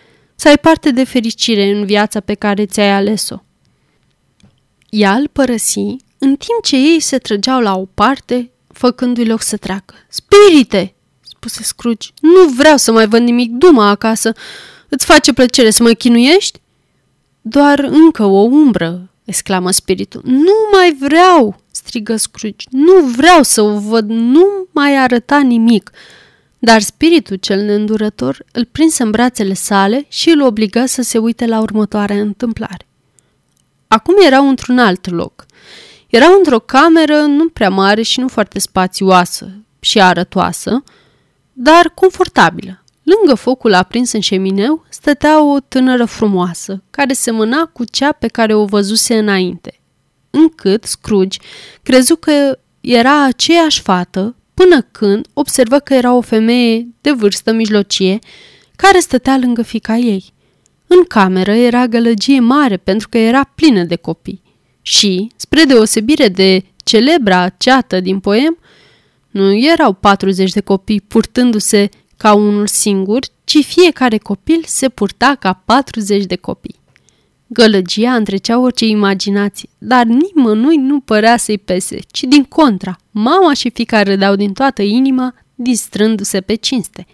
Să 0.45 0.51
ai 0.51 0.59
parte 0.59 0.91
de 0.91 1.05
fericire 1.05 1.71
în 1.71 1.85
viața 1.85 2.21
pe 2.21 2.35
care 2.35 2.67
ți-ai 2.67 2.91
ales-o. 2.91 3.37
Ea 4.89 5.15
îl 5.15 5.29
părăsi 5.29 5.97
în 6.19 6.37
timp 6.37 6.63
ce 6.63 6.77
ei 6.77 7.01
se 7.01 7.19
trăgeau 7.19 7.61
la 7.61 7.77
o 7.77 7.85
parte, 7.85 8.51
făcându-i 8.69 9.25
loc 9.25 9.43
să 9.43 9.57
treacă. 9.57 9.95
Spirite! 10.09 10.95
spuse 11.23 11.63
Scrooge. 11.63 12.09
Nu 12.21 12.49
vreau 12.57 12.77
să 12.77 12.93
mai 12.93 13.09
văd 13.09 13.21
nimic 13.23 13.51
duma 13.51 13.89
acasă. 13.89 14.33
Îți 14.89 15.05
face 15.05 15.33
plăcere 15.33 15.71
să 15.71 15.83
mă 15.83 15.91
chinuiești? 15.93 16.61
Doar 17.41 17.79
încă 17.79 18.25
o 18.25 18.41
umbră, 18.41 19.11
exclamă 19.25 19.71
spiritul. 19.71 20.21
Nu 20.25 20.55
mai 20.73 20.97
vreau, 21.01 21.61
strigă 21.71 22.17
Scrooge. 22.17 22.67
Nu 22.71 23.01
vreau 23.01 23.43
să 23.43 23.63
o 23.63 23.79
văd, 23.79 24.09
nu 24.09 24.47
mai 24.71 24.97
arăta 24.97 25.41
nimic. 25.41 25.91
Dar 26.65 26.81
spiritul 26.81 27.37
cel 27.37 27.61
neîndurător 27.61 28.45
îl 28.53 28.65
prinse 28.73 29.03
în 29.03 29.11
brațele 29.11 29.55
sale 29.55 30.05
și 30.09 30.31
îl 30.31 30.43
obligă 30.43 30.85
să 30.87 31.03
se 31.03 31.19
uite 31.19 31.47
la 31.47 31.61
următoarea 31.61 32.21
întâmplare. 32.21 32.87
Acum 33.89 34.15
erau 34.27 34.49
într-un 34.49 34.79
alt 34.79 35.11
loc. 35.11 35.47
Erau 36.09 36.35
într-o 36.37 36.59
cameră 36.59 37.21
nu 37.21 37.49
prea 37.49 37.71
mare 37.71 38.03
și 38.03 38.21
nu 38.21 38.29
foarte 38.29 38.59
spațioasă 38.59 39.51
și 39.81 40.01
arătoasă, 40.01 40.83
dar 41.53 41.91
confortabilă. 41.95 42.85
Lângă 43.03 43.35
focul 43.35 43.75
aprins 43.75 44.13
în 44.13 44.21
șemineu 44.21 44.85
stătea 44.89 45.43
o 45.43 45.61
tânără 45.61 46.05
frumoasă, 46.05 46.83
care 46.91 47.13
semăna 47.13 47.71
cu 47.73 47.85
cea 47.85 48.13
pe 48.13 48.27
care 48.27 48.55
o 48.55 48.65
văzuse 48.65 49.19
înainte, 49.19 49.81
încât 50.31 50.85
Scrooge 50.85 51.39
crezu 51.83 52.17
că 52.17 52.59
era 52.81 53.25
aceeași 53.25 53.81
fată 53.81 54.35
până 54.55 54.83
când 54.83 55.27
observă 55.33 55.79
că 55.79 55.95
era 55.95 56.13
o 56.13 56.21
femeie 56.21 56.87
de 57.01 57.11
vârstă 57.11 57.53
mijlocie 57.53 58.19
care 58.77 58.99
stătea 58.99 59.39
lângă 59.39 59.63
fica 59.63 59.97
ei. 59.97 60.33
În 60.87 61.05
cameră 61.05 61.53
era 61.53 61.87
gălăgie 61.87 62.41
mare 62.41 62.77
pentru 62.77 63.09
că 63.09 63.19
era 63.19 63.45
plină 63.55 63.85
de 63.85 63.97
copii 63.97 64.43
și, 64.83 65.31
spre 65.37 65.65
deosebire 65.65 66.29
de 66.29 66.65
celebra 66.77 67.49
ceată 67.49 68.01
din 68.01 68.21
poem, 68.21 68.59
nu 69.31 69.55
erau 69.55 69.93
40 69.93 70.51
de 70.51 70.61
copii 70.61 71.01
purtându-se 71.01 71.89
ca 72.17 72.35
unul 72.35 72.67
singur, 72.67 73.19
ci 73.45 73.65
fiecare 73.65 74.19
copil 74.19 74.63
se 74.67 74.89
purta 74.89 75.37
ca 75.41 75.63
40 75.65 76.25
de 76.25 76.37
copii. 76.37 76.83
Gălăgia 77.55 78.15
întrecea 78.15 78.59
orice 78.59 78.87
imaginație, 78.87 79.69
dar 79.79 80.05
nimănui 80.05 80.77
nu 80.77 81.01
părea 81.01 81.37
să-i 81.37 81.59
pese, 81.59 81.99
ci 82.11 82.23
din 82.23 82.45
contra, 82.45 82.97
mama 83.11 83.53
și 83.53 83.71
fica 83.71 84.03
râdeau 84.03 84.37
din 84.37 84.53
toată 84.53 84.83
inima, 84.83 85.35
distrându-se 85.55 86.41
pe 86.41 86.55
cinste. 86.55 87.07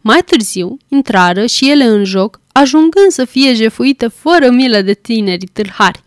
Mai 0.00 0.22
târziu, 0.26 0.76
intrară 0.88 1.46
și 1.46 1.70
ele 1.70 1.84
în 1.84 2.04
joc, 2.04 2.40
ajungând 2.52 3.10
să 3.10 3.24
fie 3.24 3.54
jefuite 3.54 4.08
fără 4.08 4.50
milă 4.50 4.80
de 4.80 4.92
tineri 4.92 5.46
tâlhari. 5.46 6.02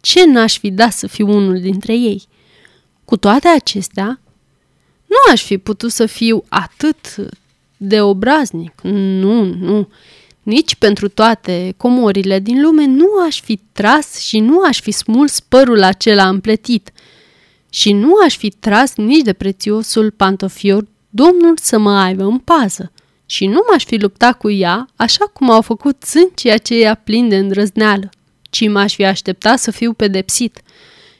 Ce 0.00 0.24
n-aș 0.24 0.58
fi 0.58 0.70
dat 0.70 0.92
să 0.92 1.06
fiu 1.06 1.28
unul 1.28 1.60
dintre 1.60 1.92
ei? 1.92 2.22
Cu 3.04 3.16
toate 3.16 3.48
acestea, 3.48 4.20
nu 5.06 5.32
aș 5.32 5.42
fi 5.42 5.58
putut 5.58 5.90
să 5.90 6.06
fiu 6.06 6.44
atât 6.48 7.16
de 7.76 8.00
obraznic. 8.00 8.80
Nu, 8.82 9.44
nu. 9.44 9.88
Nici 10.50 10.74
pentru 10.74 11.08
toate 11.08 11.74
comorile 11.76 12.38
din 12.38 12.62
lume 12.62 12.86
nu 12.86 13.06
aș 13.26 13.40
fi 13.40 13.60
tras 13.72 14.18
și 14.18 14.38
nu 14.38 14.60
aș 14.60 14.80
fi 14.80 14.90
smuls 14.90 15.40
părul 15.40 15.82
acela 15.82 16.28
împletit. 16.28 16.90
Și 17.68 17.92
nu 17.92 18.12
aș 18.24 18.36
fi 18.36 18.50
tras 18.50 18.94
nici 18.94 19.22
de 19.22 19.32
prețiosul 19.32 20.10
pantofior 20.10 20.86
Domnul 21.10 21.54
să 21.56 21.78
mă 21.78 21.98
aibă 21.98 22.22
în 22.22 22.38
pază. 22.38 22.92
Și 23.26 23.46
nu 23.46 23.60
m-aș 23.70 23.84
fi 23.84 23.96
luptat 23.96 24.38
cu 24.38 24.50
ea 24.50 24.88
așa 24.96 25.24
cum 25.24 25.50
au 25.50 25.62
făcut 25.62 26.02
țâncii 26.02 26.50
aceia 26.50 26.94
plini 26.94 27.28
de 27.28 27.36
îndrăzneală, 27.36 28.08
ci 28.50 28.68
m-aș 28.68 28.94
fi 28.94 29.04
așteptat 29.04 29.58
să 29.58 29.70
fiu 29.70 29.92
pedepsit. 29.92 30.60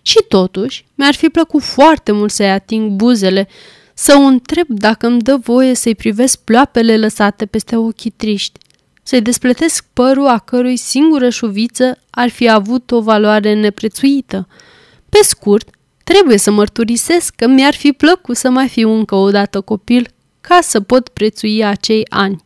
Și 0.02 0.24
totuși, 0.28 0.84
mi-ar 0.94 1.14
fi 1.14 1.28
plăcut 1.28 1.62
foarte 1.62 2.12
mult 2.12 2.30
să-i 2.30 2.50
ating 2.50 2.90
buzele, 2.90 3.48
să 3.94 4.14
o 4.16 4.20
întreb 4.20 4.66
dacă 4.68 5.06
îmi 5.06 5.20
dă 5.20 5.36
voie 5.36 5.74
să-i 5.74 5.94
privesc 5.94 6.40
ploapele 6.40 6.96
lăsate 6.96 7.46
peste 7.46 7.76
ochii 7.76 8.10
triști, 8.10 8.58
să-i 9.10 9.20
despletesc 9.20 9.84
părul 9.92 10.26
a 10.26 10.38
cărui 10.38 10.76
singură 10.76 11.28
șuviță 11.28 11.98
ar 12.10 12.28
fi 12.28 12.48
avut 12.48 12.90
o 12.90 13.00
valoare 13.00 13.54
neprețuită. 13.54 14.48
Pe 15.08 15.18
scurt, 15.22 15.70
trebuie 16.04 16.36
să 16.36 16.50
mărturisesc 16.50 17.34
că 17.36 17.46
mi-ar 17.46 17.74
fi 17.74 17.92
plăcut 17.92 18.36
să 18.36 18.50
mai 18.50 18.68
fiu 18.68 18.90
încă 18.90 19.14
o 19.14 19.30
dată 19.30 19.60
copil 19.60 20.08
ca 20.40 20.58
să 20.62 20.80
pot 20.80 21.08
prețui 21.08 21.64
acei 21.64 22.06
ani. 22.08 22.44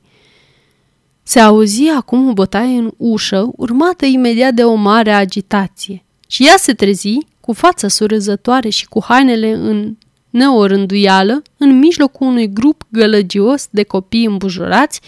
Se 1.23 1.41
auzi 1.41 1.89
acum 1.89 2.29
o 2.29 2.33
bătaie 2.33 2.79
în 2.79 2.91
ușă, 2.97 3.51
urmată 3.57 4.05
imediat 4.05 4.55
de 4.55 4.65
o 4.65 4.75
mare 4.75 5.13
agitație. 5.13 6.05
Și 6.29 6.47
ea 6.47 6.57
se 6.57 6.73
trezi, 6.73 7.19
cu 7.41 7.53
fața 7.53 7.89
surâzătoare 7.89 8.69
și 8.69 8.87
cu 8.87 9.03
hainele 9.05 9.53
în 9.53 9.97
neorânduială, 10.31 11.43
în 11.57 11.79
mijlocul 11.79 12.27
unui 12.27 12.53
grup 12.53 12.87
gălăgios 12.91 13.67
de 13.71 13.83
copii 13.83 14.25
îmbujurați, 14.25 15.01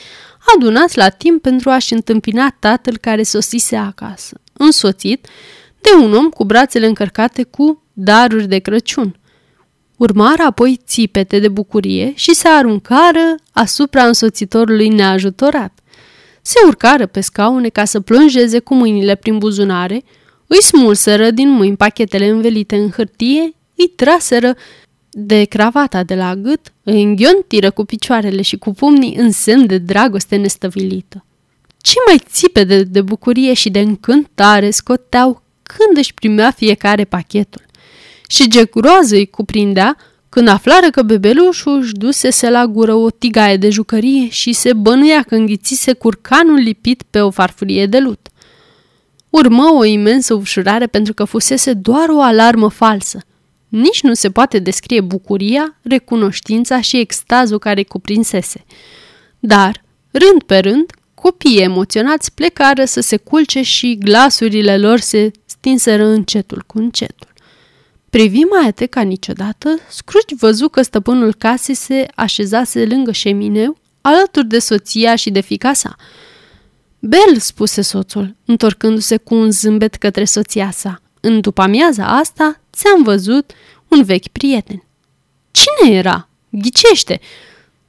adunați 0.54 0.96
la 0.96 1.08
timp 1.08 1.42
pentru 1.42 1.70
a-și 1.70 1.92
întâmpina 1.92 2.56
tatăl 2.58 2.96
care 2.96 3.22
sosise 3.22 3.76
acasă, 3.76 4.40
însoțit 4.52 5.26
de 5.80 6.04
un 6.04 6.14
om 6.14 6.28
cu 6.28 6.44
brațele 6.44 6.86
încărcate 6.86 7.42
cu 7.42 7.82
daruri 7.92 8.48
de 8.48 8.58
Crăciun. 8.58 9.16
Urmară 9.96 10.42
apoi 10.42 10.80
țipete 10.86 11.38
de 11.38 11.48
bucurie 11.48 12.12
și 12.14 12.34
se 12.34 12.48
aruncară 12.48 13.34
asupra 13.52 14.06
însoțitorului 14.06 14.88
neajutorat. 14.88 15.78
Se 16.42 16.58
urcară 16.66 17.06
pe 17.06 17.20
scaune 17.20 17.68
ca 17.68 17.84
să 17.84 18.00
plonjeze 18.00 18.58
cu 18.58 18.74
mâinile 18.74 19.14
prin 19.14 19.38
buzunare, 19.38 20.04
îi 20.46 20.62
smulseră 20.62 21.30
din 21.30 21.48
mâini 21.48 21.76
pachetele 21.76 22.28
învelite 22.28 22.76
în 22.76 22.90
hârtie, 22.90 23.54
îi 23.76 23.88
traseră 23.96 24.56
de 25.18 25.44
cravata 25.44 26.02
de 26.02 26.14
la 26.14 26.34
gât, 26.34 26.72
îi 26.82 27.02
înghiontiră 27.02 27.70
cu 27.70 27.84
picioarele 27.84 28.42
și 28.42 28.56
cu 28.56 28.72
pumnii 28.72 29.16
în 29.16 29.30
semn 29.30 29.66
de 29.66 29.78
dragoste 29.78 30.36
nestăvilită. 30.36 31.24
Ce 31.78 31.94
mai 32.06 32.20
țipe 32.28 32.64
de, 32.64 32.82
de 32.82 33.00
bucurie 33.00 33.54
și 33.54 33.70
de 33.70 33.80
încântare 33.80 34.70
scoteau 34.70 35.42
când 35.62 35.98
își 35.98 36.14
primea 36.14 36.50
fiecare 36.50 37.04
pachetul. 37.04 37.62
Și 38.28 38.48
ce 38.48 38.64
groază 38.64 39.14
îi 39.14 39.26
cuprindea 39.26 39.96
când 40.28 40.48
aflară 40.48 40.90
că 40.90 41.02
bebelușul 41.02 41.78
își 41.78 41.92
dusese 41.92 42.50
la 42.50 42.66
gură 42.66 42.94
o 42.94 43.10
tigaie 43.10 43.56
de 43.56 43.70
jucărie 43.70 44.28
și 44.28 44.52
se 44.52 44.72
bănuia 44.72 45.22
că 45.22 45.34
înghițise 45.34 45.92
curcanul 45.92 46.58
lipit 46.58 47.02
pe 47.10 47.20
o 47.20 47.30
farfurie 47.30 47.86
de 47.86 47.98
lut. 47.98 48.28
Urmă 49.30 49.72
o 49.74 49.84
imensă 49.84 50.34
ușurare 50.34 50.86
pentru 50.86 51.14
că 51.14 51.24
fusese 51.24 51.72
doar 51.72 52.08
o 52.08 52.20
alarmă 52.20 52.68
falsă– 52.68 53.20
nici 53.76 54.02
nu 54.02 54.14
se 54.14 54.30
poate 54.30 54.58
descrie 54.58 55.00
bucuria, 55.00 55.78
recunoștința 55.82 56.80
și 56.80 56.98
extazul 56.98 57.58
care 57.58 57.82
cuprinsese. 57.82 58.64
Dar, 59.38 59.84
rând 60.10 60.42
pe 60.46 60.58
rând, 60.58 60.90
copiii 61.14 61.60
emoționați 61.60 62.34
plecară 62.34 62.84
să 62.84 63.00
se 63.00 63.16
culce 63.16 63.62
și 63.62 63.98
glasurile 63.98 64.78
lor 64.78 64.98
se 64.98 65.30
stinseră 65.44 66.04
încetul 66.04 66.62
cu 66.66 66.78
încetul. 66.78 67.32
privi 68.10 68.40
mai 68.40 68.66
atent 68.66 68.90
ca 68.90 69.00
niciodată, 69.00 69.78
Scrooge 69.88 70.34
văzu 70.38 70.68
că 70.68 70.82
stăpânul 70.82 71.34
casei 71.34 71.74
se 71.74 72.06
așezase 72.14 72.86
lângă 72.86 73.12
șemineu, 73.12 73.76
alături 74.00 74.46
de 74.46 74.58
soția 74.58 75.14
și 75.16 75.30
de 75.30 75.40
fica 75.40 75.72
sa. 75.72 75.96
Bel, 76.98 77.38
spuse 77.38 77.82
soțul, 77.82 78.36
întorcându-se 78.44 79.16
cu 79.16 79.34
un 79.34 79.50
zâmbet 79.50 79.94
către 79.94 80.24
soția 80.24 80.70
sa. 80.70 81.00
În 81.20 81.40
după 81.40 81.62
amiaza 81.62 82.06
asta 82.06 82.60
ți-am 82.76 83.02
văzut 83.02 83.52
un 83.88 84.02
vechi 84.02 84.28
prieten. 84.28 84.84
Cine 85.50 85.96
era? 85.96 86.28
Ghicește! 86.48 87.20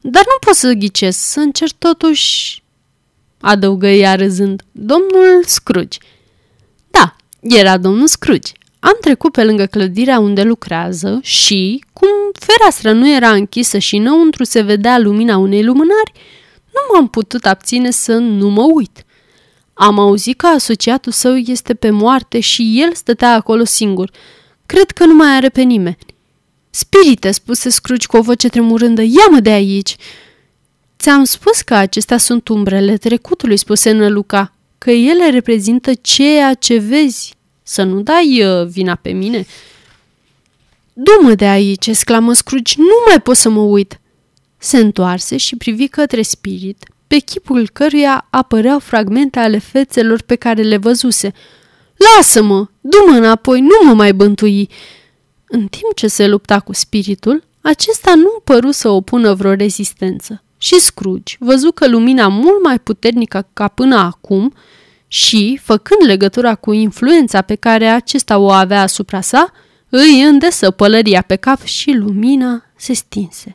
Dar 0.02 0.24
nu 0.26 0.38
pot 0.40 0.56
să 0.56 0.72
ghicesc, 0.72 1.20
să 1.20 1.40
încerc 1.40 1.72
totuși... 1.78 2.62
Adăugă 3.40 3.88
ea 3.88 4.16
râzând, 4.16 4.64
domnul 4.72 5.44
Scrooge. 5.46 5.98
Da, 6.90 7.16
era 7.42 7.78
domnul 7.78 8.08
Scrooge. 8.08 8.52
Am 8.80 8.98
trecut 9.02 9.32
pe 9.32 9.44
lângă 9.44 9.66
clădirea 9.66 10.20
unde 10.20 10.44
lucrează 10.44 11.20
și, 11.22 11.84
cum 11.94 12.10
fereastră 12.34 12.92
nu 12.92 13.16
era 13.16 13.32
închisă 13.32 13.78
și 13.78 13.96
înăuntru 13.96 14.44
se 14.44 14.62
vedea 14.62 15.00
lumina 15.00 15.38
unei 15.38 15.64
lumânări, 15.64 16.12
nu 16.66 16.94
m-am 16.94 17.08
putut 17.08 17.46
abține 17.46 17.92
să 17.92 18.14
nu 18.14 18.50
mă 18.50 18.64
uit. 18.74 19.06
Am 19.74 20.00
auzit 20.00 20.38
că 20.38 20.48
asociatul 20.48 21.12
său 21.12 21.36
este 21.36 21.74
pe 21.74 21.90
moarte 21.90 22.40
și 22.40 22.82
el 22.84 22.94
stătea 22.94 23.34
acolo 23.34 23.64
singur. 23.64 24.12
Cred 24.68 24.92
că 24.92 25.06
nu 25.06 25.14
mai 25.14 25.36
are 25.36 25.50
pe 25.50 25.62
nimeni. 25.62 25.98
Spirite, 26.70 27.32
spuse 27.32 27.70
Scrooge 27.70 28.08
cu 28.08 28.18
o 28.18 28.22
voce 28.22 28.48
tremurândă, 28.48 29.02
ia-mă 29.02 29.40
de 29.40 29.50
aici! 29.50 29.96
Ți-am 31.00 31.24
spus 31.24 31.62
că 31.62 31.74
acestea 31.74 32.18
sunt 32.18 32.48
umbrele 32.48 32.98
trecutului, 32.98 33.58
spuse 33.58 33.92
Năluca, 33.92 34.54
că 34.78 34.92
ele 34.92 35.30
reprezintă 35.30 35.94
ceea 35.94 36.54
ce 36.54 36.78
vezi. 36.78 37.36
Să 37.64 37.84
nu 37.84 38.02
dai 38.02 38.44
uh, 38.44 38.68
vina 38.68 38.96
pe 38.96 39.10
mine. 39.10 39.46
Du-mă 40.94 41.34
de 41.36 41.46
aici, 41.46 41.88
exclamă 41.88 42.34
Scrooge, 42.34 42.74
nu 42.78 43.04
mai 43.08 43.22
pot 43.22 43.36
să 43.36 43.50
mă 43.50 43.62
uit. 43.62 44.00
Se 44.58 44.78
întoarse 44.78 45.38
și 45.38 45.56
privi 45.56 45.88
către 45.88 46.22
spirit, 46.22 46.86
pe 47.08 47.18
chipul 47.18 47.70
căruia 47.74 48.28
apăreau 48.30 48.80
fragmente 48.80 49.40
ale 49.40 49.58
fețelor 49.58 50.22
pe 50.22 50.36
care 50.36 50.62
le 50.62 50.78
văzuse. 50.78 51.34
Lasă-mă! 51.98 52.68
Du-mă 52.82 53.18
înapoi, 53.18 53.62
nu 53.62 53.88
mă 53.88 53.94
mai 53.94 54.14
bântui! 54.14 54.70
În 55.48 55.68
timp 55.68 55.94
ce 55.96 56.08
se 56.08 56.28
lupta 56.28 56.60
cu 56.60 56.74
spiritul, 56.74 57.44
acesta 57.62 58.16
nu 58.16 58.40
păru 58.44 58.72
să 58.72 58.90
opună 58.90 59.34
vreo 59.34 59.54
rezistență. 59.54 60.44
Și 60.58 60.80
Scrooge 60.80 61.36
văzu 61.40 61.72
că 61.72 61.88
lumina 61.88 62.28
mult 62.28 62.64
mai 62.64 62.80
puternică 62.80 63.48
ca 63.54 63.68
până 63.68 63.96
acum 63.96 64.54
și, 65.08 65.60
făcând 65.64 66.02
legătura 66.06 66.56
cu 66.56 66.72
influența 66.72 67.42
pe 67.42 67.56
care 67.56 67.88
acesta 67.88 68.38
o 68.38 68.52
avea 68.52 68.82
asupra 68.82 69.22
sa, 69.22 69.52
îi 69.90 70.22
îndesă 70.22 70.72
pălăria 70.72 71.22
pe 71.22 71.36
cap 71.36 71.64
și 71.64 71.92
lumina 71.92 72.64
se 72.76 72.94
stinse. 72.94 73.52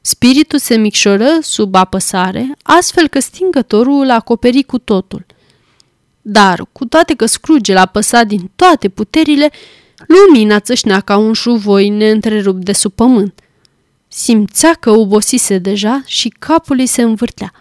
Spiritul 0.00 0.58
se 0.58 0.76
micșoră 0.76 1.28
sub 1.40 1.74
apăsare, 1.74 2.56
astfel 2.62 3.08
că 3.08 3.20
stingătorul 3.20 4.02
îl 4.02 4.10
acoperi 4.10 4.62
cu 4.62 4.78
totul. 4.78 5.26
Dar, 6.22 6.66
cu 6.72 6.84
toate 6.84 7.14
că 7.14 7.26
Scrooge 7.26 7.72
l-a 7.72 7.86
păsat 7.86 8.26
din 8.26 8.50
toate 8.56 8.88
puterile, 8.88 9.50
lumina 10.06 10.60
țâșnea 10.60 11.00
ca 11.00 11.16
un 11.16 11.32
șuvoi 11.32 11.88
neîntrerupt 11.88 12.64
de 12.64 12.72
sub 12.72 12.92
pământ. 12.92 13.40
Simțea 14.08 14.74
că 14.74 14.90
obosise 14.90 15.58
deja 15.58 16.02
și 16.06 16.28
capul 16.28 16.78
îi 16.78 16.86
se 16.86 17.02
învârtea. 17.02 17.52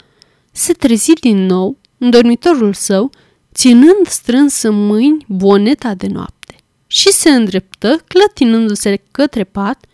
Se 0.51 0.74
trezi 0.74 1.14
din 1.14 1.45
nou 1.45 1.78
în 1.97 2.09
dormitorul 2.09 2.74
său, 2.74 3.12
ținând 3.53 4.07
strâns 4.07 4.62
în 4.62 4.86
mâini 4.86 5.26
boneta 5.28 5.93
de 5.93 6.07
noapte 6.07 6.55
și 6.88 7.12
se 7.12 7.30
îndreptă, 7.30 8.03
clătinându-se 8.07 9.01
către 9.12 9.43
pat, 9.43 9.86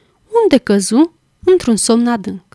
unde 0.44 0.58
căzu 0.58 1.14
într-un 1.44 1.76
somn 1.76 2.08
adânc. 2.08 2.47